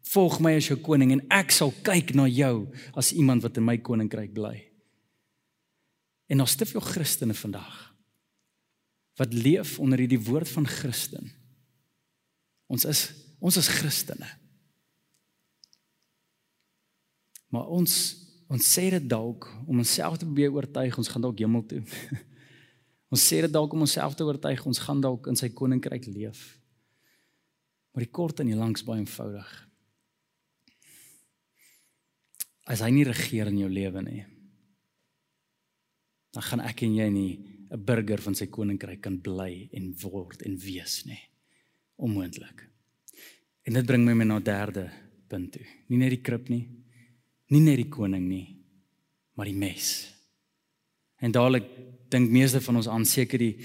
[0.04, 3.66] Volg my as jou koning en ek sal kyk na jou as iemand wat in
[3.66, 4.64] my koninkryk bly.
[6.30, 7.87] En ons stif jou Christene vandag
[9.18, 11.32] wat leef onder hierdie woord van Christen.
[12.70, 13.08] Ons is
[13.40, 14.30] ons is Christene.
[17.54, 17.94] Maar ons
[18.48, 21.82] ons sê dit dalk om onsself te probeer oortuig ons gaan dalk hemel toe.
[23.14, 26.46] ons sê dit dalk om onsself te oortuig ons gaan dalk in sy koninkryk leef.
[27.92, 29.52] Maar die kort en die langs baie eenvoudig.
[32.68, 34.24] As hy nie regeer in jou lewe nie,
[36.36, 37.32] dan gaan ek en jy nie
[37.72, 41.22] 'n burger van sy koninkryk kan bly en word en wees nie.
[41.98, 42.68] Onmoontlik.
[43.64, 44.90] En dit bring my my na derde
[45.28, 45.66] punt toe.
[45.90, 46.68] Nie net die krib nie,
[47.50, 48.58] nie net die koning nie,
[49.36, 50.08] maar die mes.
[51.20, 51.66] En dadelik
[52.10, 53.56] dink meeste van ons aan seker die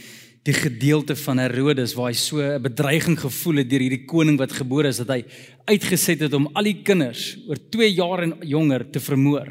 [0.42, 4.52] die gedeelte van Herodes waar hy so 'n bedreiging gevoel het deur hierdie koning wat
[4.52, 5.24] gebore is dat hy
[5.70, 9.46] uitgeset het om al die kinders oor 2 jaar en jonger te vermoor.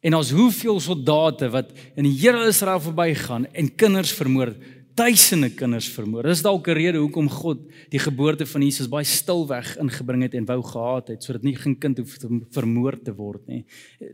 [0.00, 4.54] En ons hoeveel soldate wat in die hele Israel verbygaan en kinders vermoor
[4.98, 6.26] duisende kinders vermoor.
[6.26, 7.58] Dis dalk 'n rede hoekom God
[7.90, 11.78] die geboorte van Jesus baie stilweg ingebring het en wou gehad het sodat nie geen
[11.78, 13.64] kind hoef te vermoor te word nie.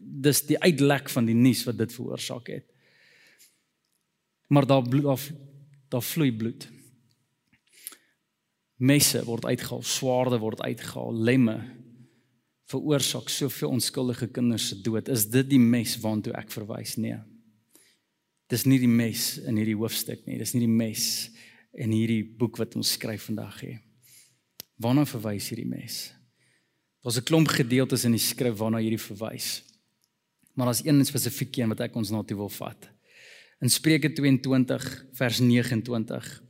[0.01, 2.67] Dis die uitlek van die nuus wat dit veroorsaak het.
[4.49, 5.33] Maar daar bloed af
[5.89, 6.69] daar vloei bloed.
[8.77, 11.84] Messe word uitgehaal, swaarde word uitgehaal, lemme
[12.71, 15.09] veroorsaak soveel onskuldige kinders se dood.
[15.13, 16.97] Is dit die mes waartoe ek verwys?
[16.97, 17.19] Nee.
[18.53, 20.39] Dis nie die mes in hierdie hoofstuk nie.
[20.41, 21.05] Dis nie die mes
[21.75, 23.79] in hierdie boek wat ons skryf vandag nie.
[24.81, 26.13] Waarna verwys hierdie mes?
[27.05, 29.63] Daar's 'n klomp gedeeltes in die skrif waarna hierdie verwys.
[30.55, 32.89] Maar daar's een spesifiek een wat ek ons na toe wil vat.
[33.61, 36.43] In Spreuke 22 vers 29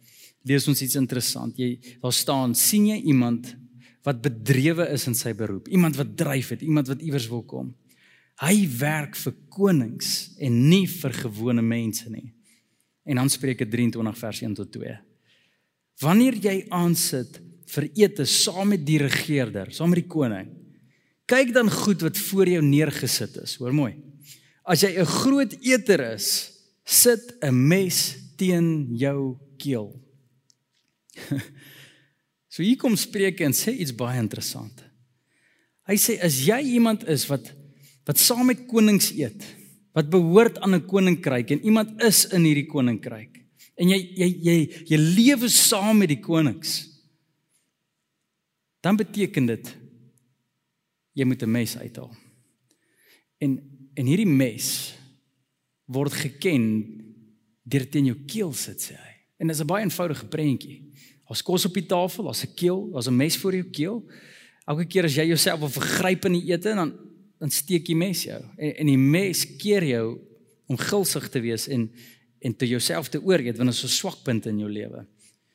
[0.43, 1.57] lees ons iets interessant.
[1.57, 3.57] Jy daar staan: "Sien jy iemand
[4.05, 7.75] wat bedrewe is in sy beroep, iemand wat dryf het, iemand wat iewers wil kom?"
[8.43, 12.33] Hy werk vir konings en nie vir gewone mense nie.
[13.07, 14.97] En dan Spreuke 23 vers 1 tot 2.
[16.03, 17.39] Wanneer jy aansit
[17.71, 20.51] vir ete saam met die regerder, saam met die koning,
[21.31, 23.55] kyk dan goed wat voor jou neergesit is.
[23.61, 23.95] Hoor mooi.
[24.65, 26.51] As jy 'n groot eter is,
[26.85, 29.95] sit 'n mes teen jou keel.
[32.55, 34.85] so hier kom Spreuke en sê iets baie interessant.
[35.91, 37.51] Hy sê as jy iemand is wat
[38.05, 39.41] wat saam met konings eet,
[39.97, 43.41] wat behoort aan 'n koninkryk en iemand is in hierdie koninkryk.
[43.81, 46.91] En jy jy jy jy lewe saam met die konings.
[48.83, 49.77] Dan beteken dit
[51.15, 52.13] jy moet 'n mes uithaal.
[53.41, 53.51] En
[53.95, 54.95] en hierdie mes
[55.87, 56.65] word geken
[57.63, 59.15] deur teen jou keel sit sê hy.
[59.39, 60.94] En dit is 'n baie eenvoudige prentjie.
[61.35, 64.05] Daar's kos op die tafel, daar's 'n keel, daar's 'n mes voor jou keel.
[64.67, 66.93] Elke keer as jy jouself wil vergryp in die ete, dan
[67.39, 70.19] dan steek die mes jou en, en die mes keer jou
[70.67, 71.91] om gulsig te wees en
[72.41, 75.07] en te jouself te oorgeet wanneer dit 'n swak punt in jou lewe.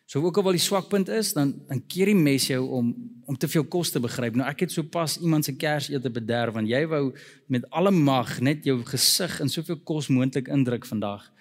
[0.05, 2.95] So ook al wat die swak punt is, dan dan keer die mes jou om
[3.25, 4.35] om te veel kos te begryp.
[4.35, 7.13] Nou ek het sopas iemand se kersete bederf want jy wou
[7.47, 11.31] met alle mag net jou gesig in soveel kos moontlik indruk vandag.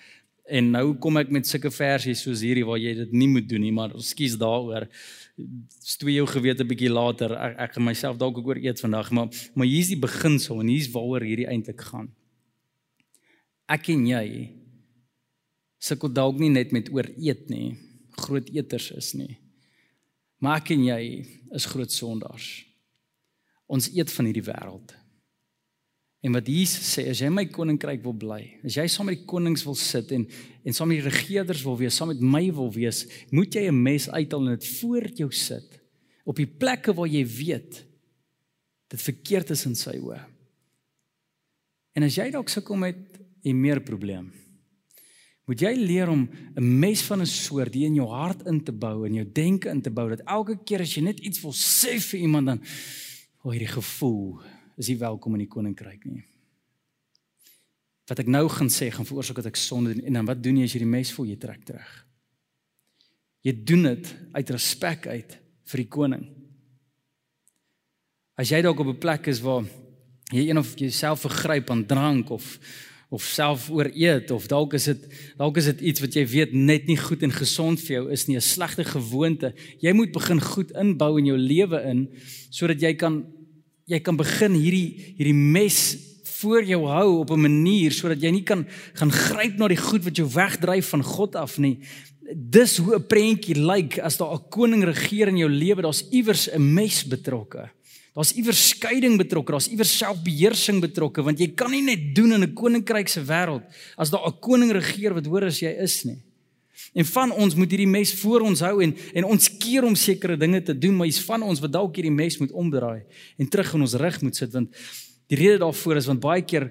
[0.49, 3.61] En nou kom ek met sulke versies soos hierdie waar jy dit nie moet doen
[3.61, 4.87] nie, maar skuis daaroor
[5.85, 7.35] stoei jou gewete bietjie later.
[7.37, 10.71] Ek ek gaan myself dalk ook oor eet vandag, maar maar hier's die beginsel en
[10.73, 12.09] hier's waaroor hierdie eintlik gaan.
[13.69, 14.25] Ek en jy
[15.79, 17.77] sukkel dalk nie net met oor eet nie,
[18.19, 19.37] groot eters is nie.
[20.43, 21.03] Maar ek en jy
[21.55, 22.49] is groot sondaars.
[23.69, 24.95] Ons eet van hierdie wêreld.
[26.20, 29.28] En wat Jesus sê, as jy my koninkryk wil bly, as jy saam met die
[29.28, 30.26] konings wil sit en
[30.66, 33.83] en saam met die regerders wil wees, saam met my wil wees, moet jy 'n
[33.83, 35.78] mes uithaal en dit voor jou sit
[36.26, 37.85] op die plekke waar jy weet
[38.88, 40.20] dit verkeerd is in sy oë.
[41.96, 42.98] En as jy dalk sukkel met
[43.44, 44.33] 'n meer probleem,
[45.46, 49.07] moet jy leer om 'n mes van 'n soort in jou hart in te bou
[49.07, 51.98] en jou denke in te bou dat elke keer as jy net iets wil sê
[52.00, 52.61] vir iemand dan
[53.38, 54.40] hoor jy die gevoel
[54.79, 56.23] is nie welkom in die koninkryk nie.
[58.09, 60.61] Wat ek nou gaan sê gaan veroorsaak dat ek sonde doen en dan wat doen
[60.61, 61.91] jy as jy die mes voel jy trek terug?
[63.45, 65.37] Jy doen dit uit respek uit
[65.69, 66.25] vir die koning.
[68.38, 69.67] As jy dalk op 'n plek is waar
[70.33, 72.59] jy een of jouself vergryp aan drank of
[73.11, 75.05] of self ooreet of dalk is dit
[75.37, 78.27] dalk is dit iets wat jy weet net nie goed en gesond vir jou is
[78.29, 82.09] nie 'n slegte gewoonte jy moet begin goed inbou in jou lewe in
[82.51, 83.25] sodat jy kan
[83.88, 85.96] jy kan begin hierdie hierdie mes
[86.38, 90.05] voor jou hou op 'n manier sodat jy nie kan gaan gryp na die goed
[90.05, 91.79] wat jou wegdryf van God af nie.
[92.35, 95.83] Dis hoe 'n prentjie lyk as daar 'n koning regeer in jou lewe.
[95.83, 97.70] Daar's iewers 'n mes betrokke
[98.18, 102.42] Daar's iewers skeiding betrokke, daar's iewers selfbeheersing betrokke want jy kan nie net doen in
[102.42, 103.62] 'n koninkryk se wêreld
[103.96, 106.18] as daar 'n koning regeer wat hoor as jy is nie.
[106.99, 110.39] En van ons moet hierdie mes voor ons hou en en ons keer om sekere
[110.41, 113.05] dinge te doen, maar jy's van ons wat dalk hierdie mes moet omdraai
[113.39, 114.83] en terug in ons rug moet sit want
[115.31, 116.67] die rede daarvoor is want baie keer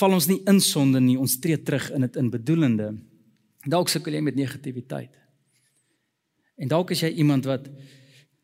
[0.00, 2.90] val ons nie in sonde nie, ons tree terug in dit in bedoelende.
[3.66, 5.12] Dalk sukkel jy met negativiteit.
[6.60, 7.68] En dalk is jy iemand wat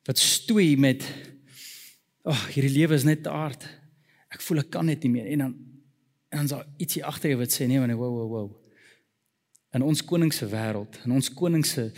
[0.08, 1.04] wat stoei met
[2.22, 3.64] Ag, oh, hierdie lewe is net te aard.
[4.30, 5.54] Ek voel ek kan net nie meer en dan
[6.32, 8.61] en dan is daar ietsie agter jou wat sê nee, nee, wow, wow, wow.
[9.72, 11.90] In ons koning se wêreld, in ons koning se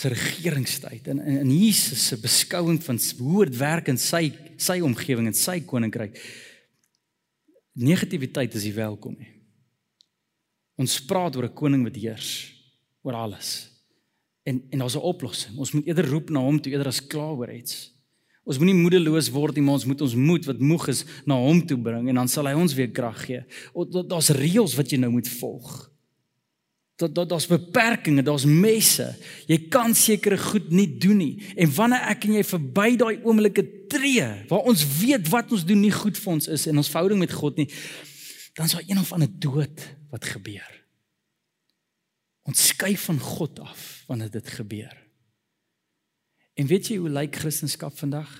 [0.00, 4.78] se regeringstyd en in, in Jesus se beskouing van hoe dit werk in sy sy
[4.80, 6.16] omgewing en sy koninkryk.
[7.76, 9.28] Negativiteit is nie welkom nie.
[10.80, 12.54] Ons praat oor 'n koning wat heers
[13.02, 13.68] oor alles.
[14.44, 15.58] En en daar's 'n oplossing.
[15.58, 17.92] Ons moet eerder roep na hom toe eerder as kla oor iets.
[18.44, 21.66] Ons moenie moedeloos word nie, maar ons moet ons moed wat moeg is na hom
[21.66, 23.44] toe bring en dan sal hy ons weer krag gee.
[24.08, 25.89] Daar's reëls wat jy nou moet volg.
[27.00, 29.08] Dat dat daar's beperkings, daar's messe.
[29.48, 31.52] Jy kan sekere goed nie doen nie.
[31.56, 35.80] En wanneer ek en jy verby daai oomblikke tree waar ons weet wat ons doen
[35.80, 37.68] nie goed vir ons is en ons verhouding met God nie,
[38.58, 40.68] dan sal een of ander dood wat gebeur.
[42.48, 44.92] Ons skuif van God af wanneer dit gebeur.
[46.60, 48.32] En weet jy hoe lyk Christendom vandag?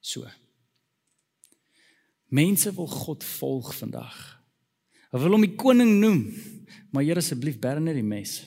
[0.00, 0.28] So.
[2.32, 4.33] Mense wil God volg vandag.
[5.14, 6.24] Hulle wil hom die koning noem,
[6.90, 8.40] maar Here asseblief berne die mes.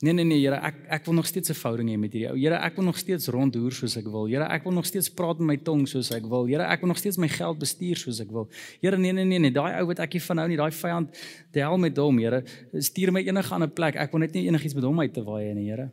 [0.00, 2.36] Nee nee nee Here, ek ek wil nog steeds 'n verhouding hê met hierdie ou.
[2.38, 4.28] Here, ek wil nog steeds rondhoer soos ek wil.
[4.28, 6.46] Here, ek wil nog steeds praat met my tong soos ek wil.
[6.46, 8.48] Here, ek wil nog steeds my geld bestuur soos ek wil.
[8.80, 11.08] Here, nee nee nee nee, daai ou wat ek hier van hou nie, daai vyand,
[11.52, 12.44] die hel met hom, Here.
[12.72, 13.96] Stuur my enige ander plek.
[13.96, 15.90] Ek wil net nie enigiets met hom uit te waai nie, Here.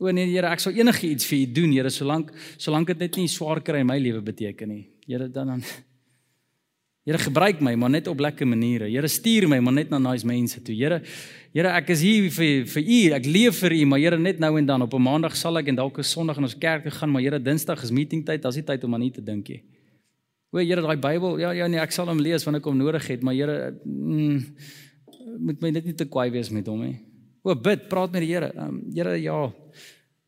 [0.00, 3.28] O nee Here, ek sal enigiets vir U doen, Here, solank solank dit net nie
[3.28, 4.88] swaar kry in my lewe beteken nie.
[5.06, 5.62] Here, dan dan
[7.08, 8.84] Here gebruik my maar net op lekker maniere.
[8.92, 10.74] Here stuur my maar net na nice mense toe.
[10.76, 11.00] Here
[11.54, 12.98] Here ek is hier vir vir u.
[13.16, 15.68] Ek leef vir u, maar Here net nou en dan op 'n maandag sal ek
[15.68, 18.42] en dalk 'n sonderdag in ons kerk toe gaan, maar Here Dinsdag is meeting tyd.
[18.42, 19.62] Daar's nie tyd om aan u te dink nie.
[20.52, 23.06] O Here daai Bybel, ja ja nee, ek sal hom lees wanneer ek hom nodig
[23.06, 24.44] het, maar Here mm,
[25.38, 27.00] moet my net nie te kwaai wees met hom nie.
[27.42, 28.52] O bid, praat met die Here.
[28.54, 29.50] Um, Here ja.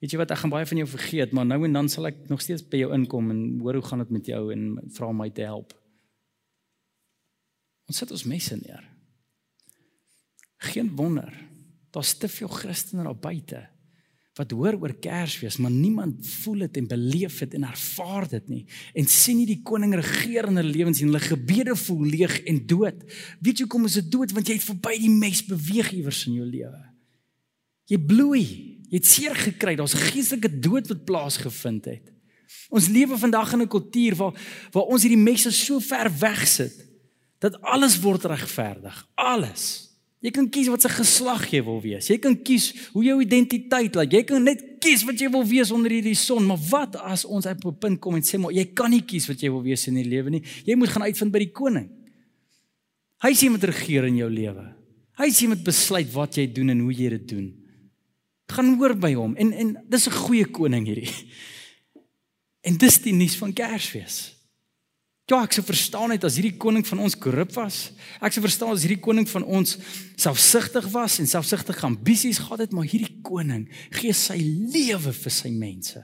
[0.01, 2.29] Weet jy wat, ek gaan baie van jou vergeet, maar nou en dan sal ek
[2.29, 5.29] nog steeds by jou inkom en hoor hoe gaan dit met jou en vra my
[5.29, 5.75] te help.
[7.90, 8.87] Ons sit ons messe neer.
[10.70, 11.33] Geen wonder.
[11.90, 13.66] Daar's te veel Christene daar buite
[14.38, 18.61] wat hoor oor Kersfees, maar niemand voel dit en beleef dit en ervaar dit nie
[18.96, 22.61] en sien nie die koning regeer in hulle lewens en hulle gebede voel leeg en
[22.70, 23.03] dood.
[23.42, 24.33] Weet jy hoekom is dit dood?
[24.33, 26.81] Want jy het verby die mes beweeg iewers in jou lewe.
[27.90, 28.44] Jy bloei.
[28.87, 29.74] Jy het seer gekry.
[29.76, 32.07] Daar's 'n geestelike dood wat plaasgevind het.
[32.70, 34.35] Ons lewe vandag in 'n kultuur waar
[34.72, 36.89] waar ons hierdie messe so ver wegsit
[37.40, 38.96] dat alles word regverdig.
[39.16, 39.90] Alles.
[40.20, 42.11] Jy kan kies wat se geslag jy wil wees.
[42.12, 44.18] Jy kan kies hoe jou identiteit lyk.
[44.18, 47.48] Jy kan net kies wat jy wil wees onder hierdie son, maar wat as ons
[47.48, 49.87] op 'n punt kom en sê maar jy kan nie kies wat jy wil wees
[49.88, 50.42] in die lewe nie.
[50.66, 51.88] Jy moet gaan uitvind by die koning.
[53.22, 54.74] Hy sien met regeer in jou lewe.
[55.16, 57.57] Hy sien met besluit wat jy doen en hoe jy dit doen.
[58.48, 61.12] Gaan hoor by hom en en dis 'n goeie koning hierdie.
[62.62, 64.37] En dis die nuus van Kersfees.
[65.31, 67.93] Ja, ek sou verstaan het as hierdie koning van ons korrup was.
[68.19, 69.77] Ek sou verstaan as hierdie koning van ons
[70.19, 75.52] selfsugtig was en selfsugtige ambisies gehad het, maar hierdie koning gee sy lewe vir sy
[75.54, 76.02] mense.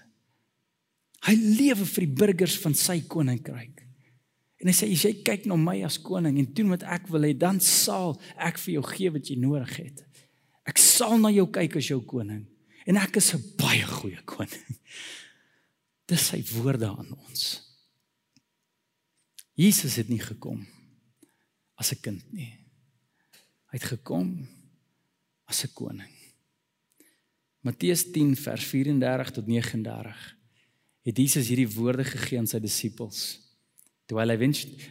[1.27, 3.83] Hy lewe vir die burgers van sy koninkryk.
[4.63, 7.27] En hy sê as jy kyk na my as koning en doen wat ek wil
[7.27, 10.07] hê, dan sal ek vir jou gee wat jy nodig het.
[10.71, 12.47] Ek sal na jou kyk as jou koning
[12.87, 14.79] en ek is 'n baie goeie koning.
[16.07, 17.66] Dis sy woorde aan ons.
[19.57, 20.67] Jesus het nie gekom
[21.81, 22.53] as 'n kind nie.
[23.73, 24.47] Hy het gekom
[25.49, 26.13] as 'n koning.
[27.61, 30.37] Matteus 10 vers 34 tot 39
[31.03, 33.41] het Jesus hierdie woorde gegee aan sy disippels.
[34.07, 34.37] Toe hy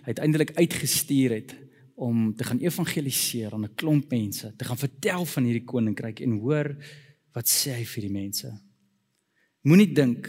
[0.03, 1.55] uiteindelik uitgestuur het
[1.95, 6.39] om te gaan evangeliseer aan 'n klomp mense, te gaan vertel van hierdie koninkryk en
[6.39, 6.75] hoor
[7.33, 8.61] wat sê hy vir die mense.
[9.61, 10.27] Moenie dink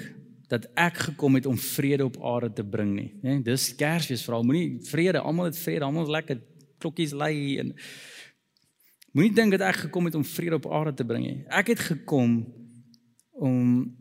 [0.49, 3.09] dat ek gekom het om vrede op aarde te bring nie.
[3.23, 3.41] Né?
[3.43, 6.41] Dis Kersfees vra, moenie vrede, almal het vrede, almal is lekker
[6.79, 7.75] klokkies lei en
[9.17, 11.39] moenie dink dat ek gekom het om vrede op aarde te bring nie.
[11.49, 12.43] Ek het gekom
[13.33, 13.95] om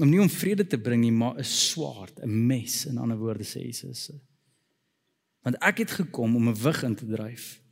[0.00, 3.44] om nie om vrede te bring nie, maar 'n swaard, 'n mes in ander woorde
[3.44, 4.10] sê Jesus.
[5.42, 7.62] Want ek het gekom om 'n wig in te dryf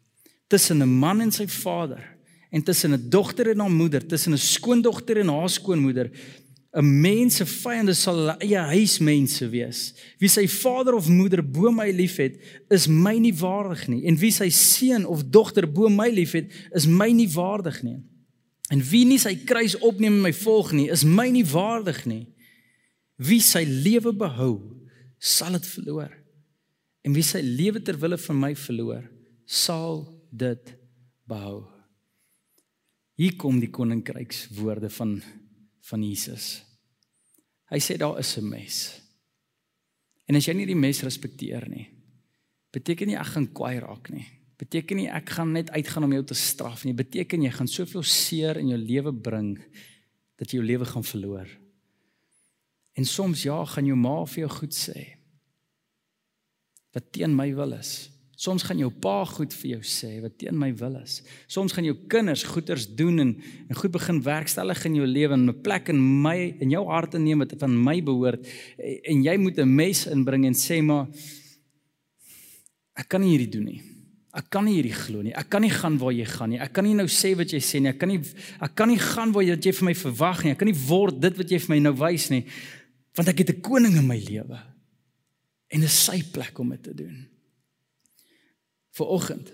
[0.50, 2.02] tussen 'n man en sy vader
[2.50, 6.10] en tussen 'n dogter en haar moeder, tussen 'n skoondogter en haar skoonmoeder.
[6.72, 9.90] 'n Mens se vyande sal eie huismense wees.
[10.18, 12.38] Wie sy vader of moeder bo my liefhet,
[12.70, 14.04] is my nie waardig nie.
[14.06, 17.98] En wie sy seun of dogter bo my liefhet, is my nie waardig nie.
[18.70, 22.28] En wie nie sy kruis opneem en my volg nie, is my nie waardig nie.
[23.18, 24.78] Wie sy lewe behou,
[25.18, 26.14] sal dit verloor.
[27.02, 29.02] En wie sy lewe ter wille van my verloor,
[29.44, 30.70] sal dit
[31.26, 31.64] behou.
[33.18, 35.18] Hier kom die koninkrykswoorde van
[35.80, 36.62] van Jesus.
[37.70, 39.00] Hy sê daar is 'n mes.
[40.26, 41.88] En as jy nie die mes respekteer nie,
[42.72, 44.26] beteken nie ek gaan kwaai raak nie.
[44.58, 46.92] Beteken nie ek gaan net uitgaan om jou te straf nie.
[46.92, 49.58] Beteken jy gaan soveel seer in jou lewe bring
[50.36, 51.48] dat jy jou lewe gaan verloor.
[52.92, 55.16] En soms ja, gaan jou ma vir jou goed sê.
[56.92, 58.10] Wat teen my wil is.
[58.40, 61.18] Soms gaan jou pa goed vir jou sê wat teen my wil is.
[61.50, 63.34] Soms gaan jou kinders goeders doen en
[63.68, 67.12] en goed begin werkstellig in jou lewe en 'n plek in my in jou hart
[67.18, 68.40] neem wat van my behoort
[68.78, 71.06] en jy moet 'n mes inbring en sê maar
[72.96, 73.82] ek kan nie hierdie doen nie.
[74.32, 75.34] Ek kan nie hierdie glo nie.
[75.34, 76.58] Ek kan nie gaan waar jy gaan nie.
[76.58, 77.90] Ek kan nie nou sê wat jy sê nie.
[77.90, 78.20] Ek kan nie
[78.60, 80.52] ek kan nie gaan waar jy wat jy vir my verwag nie.
[80.52, 82.46] Ek kan nie word dit wat jy vir my nou wys nie.
[83.14, 84.58] Want ek het 'n koning in my lewe.
[85.68, 87.29] En dit is sy plek om dit te doen
[88.96, 89.52] vir oggend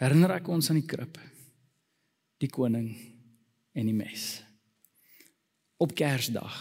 [0.00, 1.18] herinner ek ons aan die krib
[2.42, 2.90] die koning
[3.74, 4.42] en die mes.
[5.80, 6.56] Op kersdag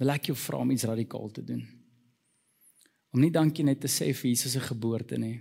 [0.00, 1.62] wil ek jou vra om iets radikaal te doen.
[3.14, 5.38] Om nie dankie net te sê vir Jesus se geboorte nie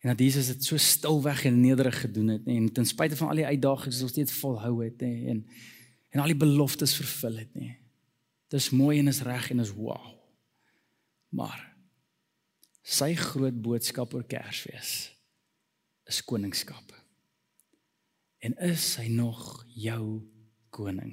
[0.00, 3.32] en dat Jesus dit so stilweg en nederig gedoen het nie en ten spyte van
[3.32, 5.44] al die uitdagings wat ons steeds volhou het nie en
[6.10, 7.76] en al die beloftes vervul het nie.
[8.50, 10.08] Dis mooi en is reg en is wow.
[11.30, 11.69] Maar
[12.82, 15.10] Sy groot boodskap oor Kersfees
[16.08, 16.94] is koningskap.
[18.40, 20.22] En is hy nog jou
[20.72, 21.12] koning?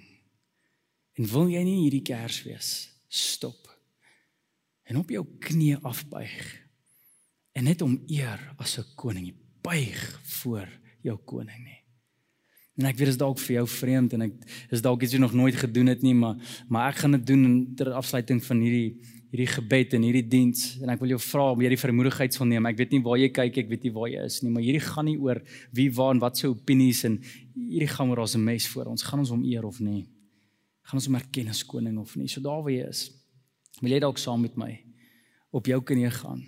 [1.18, 3.68] En wil jy nie hierdie Kersfees stop
[4.88, 6.38] en op jou knie afbuig
[7.58, 10.70] en net om eer as 'n koning buig voor
[11.02, 11.84] jou koning nie?
[12.78, 14.34] En ek weet dit is dalk vir jou vreemd en ek
[14.70, 16.36] is dalk iets wat jy nog nooit gedoen het nie, maar
[16.70, 19.02] maar ek gaan dit doen ter afsluiting van hierdie
[19.32, 22.68] hierdie gebed en hierdie diens en ek wil jou vra om hierdie vermoedigheid te neem.
[22.70, 24.84] Ek weet nie waar jy kyk, ek weet nie waar jy is nie, maar hierdie
[24.86, 25.42] gaan nie oor
[25.76, 27.20] wie waar en wat se opinies en
[27.56, 29.04] hierdie gaan oor ons mes voor ons.
[29.04, 30.06] Gaan ons hom eer of nie?
[30.88, 32.30] Gaan ons hom erken as koning of nie?
[32.32, 33.10] So daar waar jy is.
[33.82, 34.72] Wil jy dalk saam met my
[35.52, 36.46] op jou knie gaan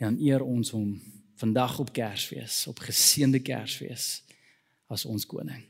[0.00, 0.96] en dan eer ons hom
[1.36, 4.22] vandag op Kersfees, op geseënde Kersfees
[4.88, 5.64] as ons koning.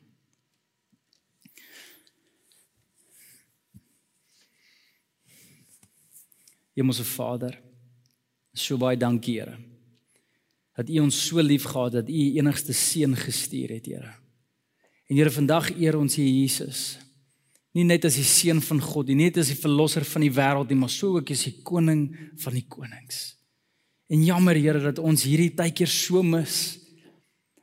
[6.77, 7.57] Hemelse Vader,
[8.53, 9.57] so baie dankie, Here.
[10.77, 14.13] Dat U ons so liefgehad het dat U U enigste seun gestuur het, Here.
[15.09, 16.99] En Here, vandag eer ons U Jesus.
[17.77, 20.71] Nie net as die seun van God, nie net as die verlosser van die wêreld
[20.73, 22.09] nie, maar so ook as die koning
[22.41, 23.37] van die konings.
[24.13, 26.83] En jammer, Here, dat ons hierdie tydkeer so mis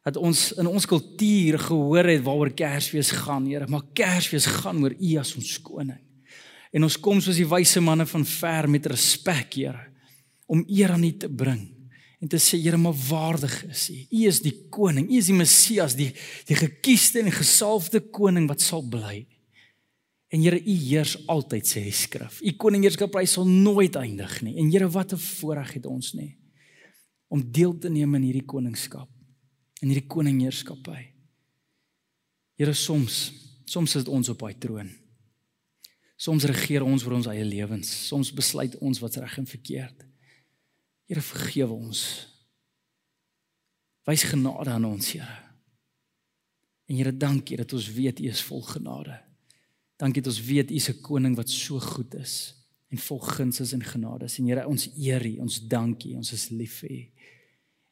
[0.03, 4.95] dat ons in ons kultuur gehoor het waaroor Kersfees gaan, Here, maar Kersfees gaan oor
[4.97, 6.01] U as ons koning.
[6.74, 9.91] En ons kom soos die wyse manne van ver met respek, Here,
[10.49, 11.69] om eer aan U te bring
[12.24, 13.99] en te sê Here, maar waardig is U.
[13.99, 16.09] U is die koning, U is die Messias, die
[16.47, 19.26] die gekiesde en gesalfde koning wat sal bly.
[20.34, 22.39] En Here, U heers altyd sê die skrif.
[22.41, 24.55] U koningeerskappy sal nooit eindig nie.
[24.57, 26.38] En Here, wat 'n voorreg het ons nie
[27.34, 29.09] om deel te neem in hierdie koningskap,
[29.82, 30.99] in hierdie koningeerskappy.
[32.61, 33.34] Here, soms,
[33.65, 35.03] soms is dit ons op daai troon.
[36.24, 37.89] Soms regeer ons oor ons eie lewens.
[38.07, 40.05] Soms besluit ons wat's reg en verkeerd.
[41.09, 42.03] Here vergewe ons.
[44.07, 45.39] Wys genade aan ons, Here.
[46.88, 49.17] En Here, dankie dat ons weet U is vol genade.
[49.99, 52.55] Dankie dat ons weet U is 'n koning wat so goed is
[52.91, 54.28] en vol guns is en genade.
[54.38, 57.09] En Here, ons eer U, ons dankie, ons is lief vir U.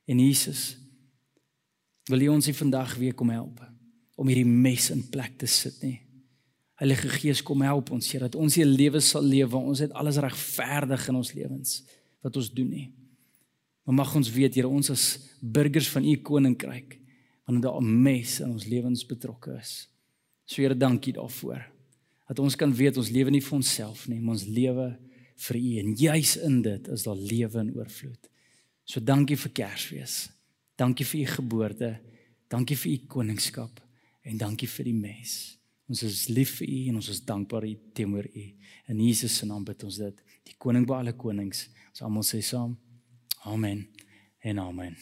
[0.06, 0.78] En Jesus,
[2.06, 3.60] wil U ons hier vandag weer kom help
[4.16, 6.11] om hierdie mes in plek te sit nie.
[6.82, 9.60] Heilige Gees kom help ons Here dat ons hier lewe sal lewe.
[9.60, 11.76] Ons het alles regverdig in ons lewens
[12.26, 12.88] wat ons doen nie.
[13.86, 15.06] Maar mag ons weet Here ons is
[15.42, 16.98] burgers van u koninkryk
[17.46, 19.88] wanneer daar 'n mes in ons lewens betrokke is.
[20.46, 21.62] So Here dankie daarvoor.
[22.28, 24.98] Dat ons kan weet ons lewe nie vir onsself nie, maar ons lewe
[25.36, 28.30] vir U en juis in dit is daar lewe in oorvloed.
[28.84, 30.30] So dankie vir Kersfees.
[30.76, 32.00] Dankie vir U geboorte.
[32.48, 33.82] Dankie vir U koningskap
[34.24, 35.61] en dankie vir die mes.
[35.90, 38.46] Ons is lief vir U en ons is dankbaar teenoor U.
[38.92, 40.22] In Jesus se naam bid ons dit.
[40.48, 41.68] Die koning by alle konings.
[41.92, 42.78] Ons almal sê saam.
[43.50, 43.86] Amen.
[44.42, 44.96] En amen.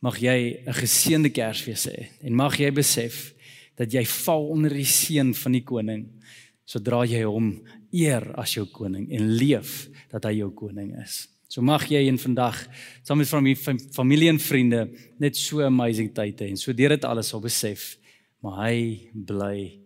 [0.00, 3.34] Mag jy 'n geseënde Kersfees hê en mag jy besef
[3.76, 6.06] dat jy val onder die seën van die koning
[6.64, 11.28] sodra jy hom eer as jou koning en leef dat hy jou koning is.
[11.48, 12.58] So mag jy in vandag
[13.02, 17.28] saam met van familie en vriende net so amazing hê en so deur dit alles
[17.28, 17.96] sal besef
[18.42, 19.85] maar hy bly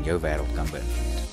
[0.00, 1.29] en jou wêreld kan beïnvloed.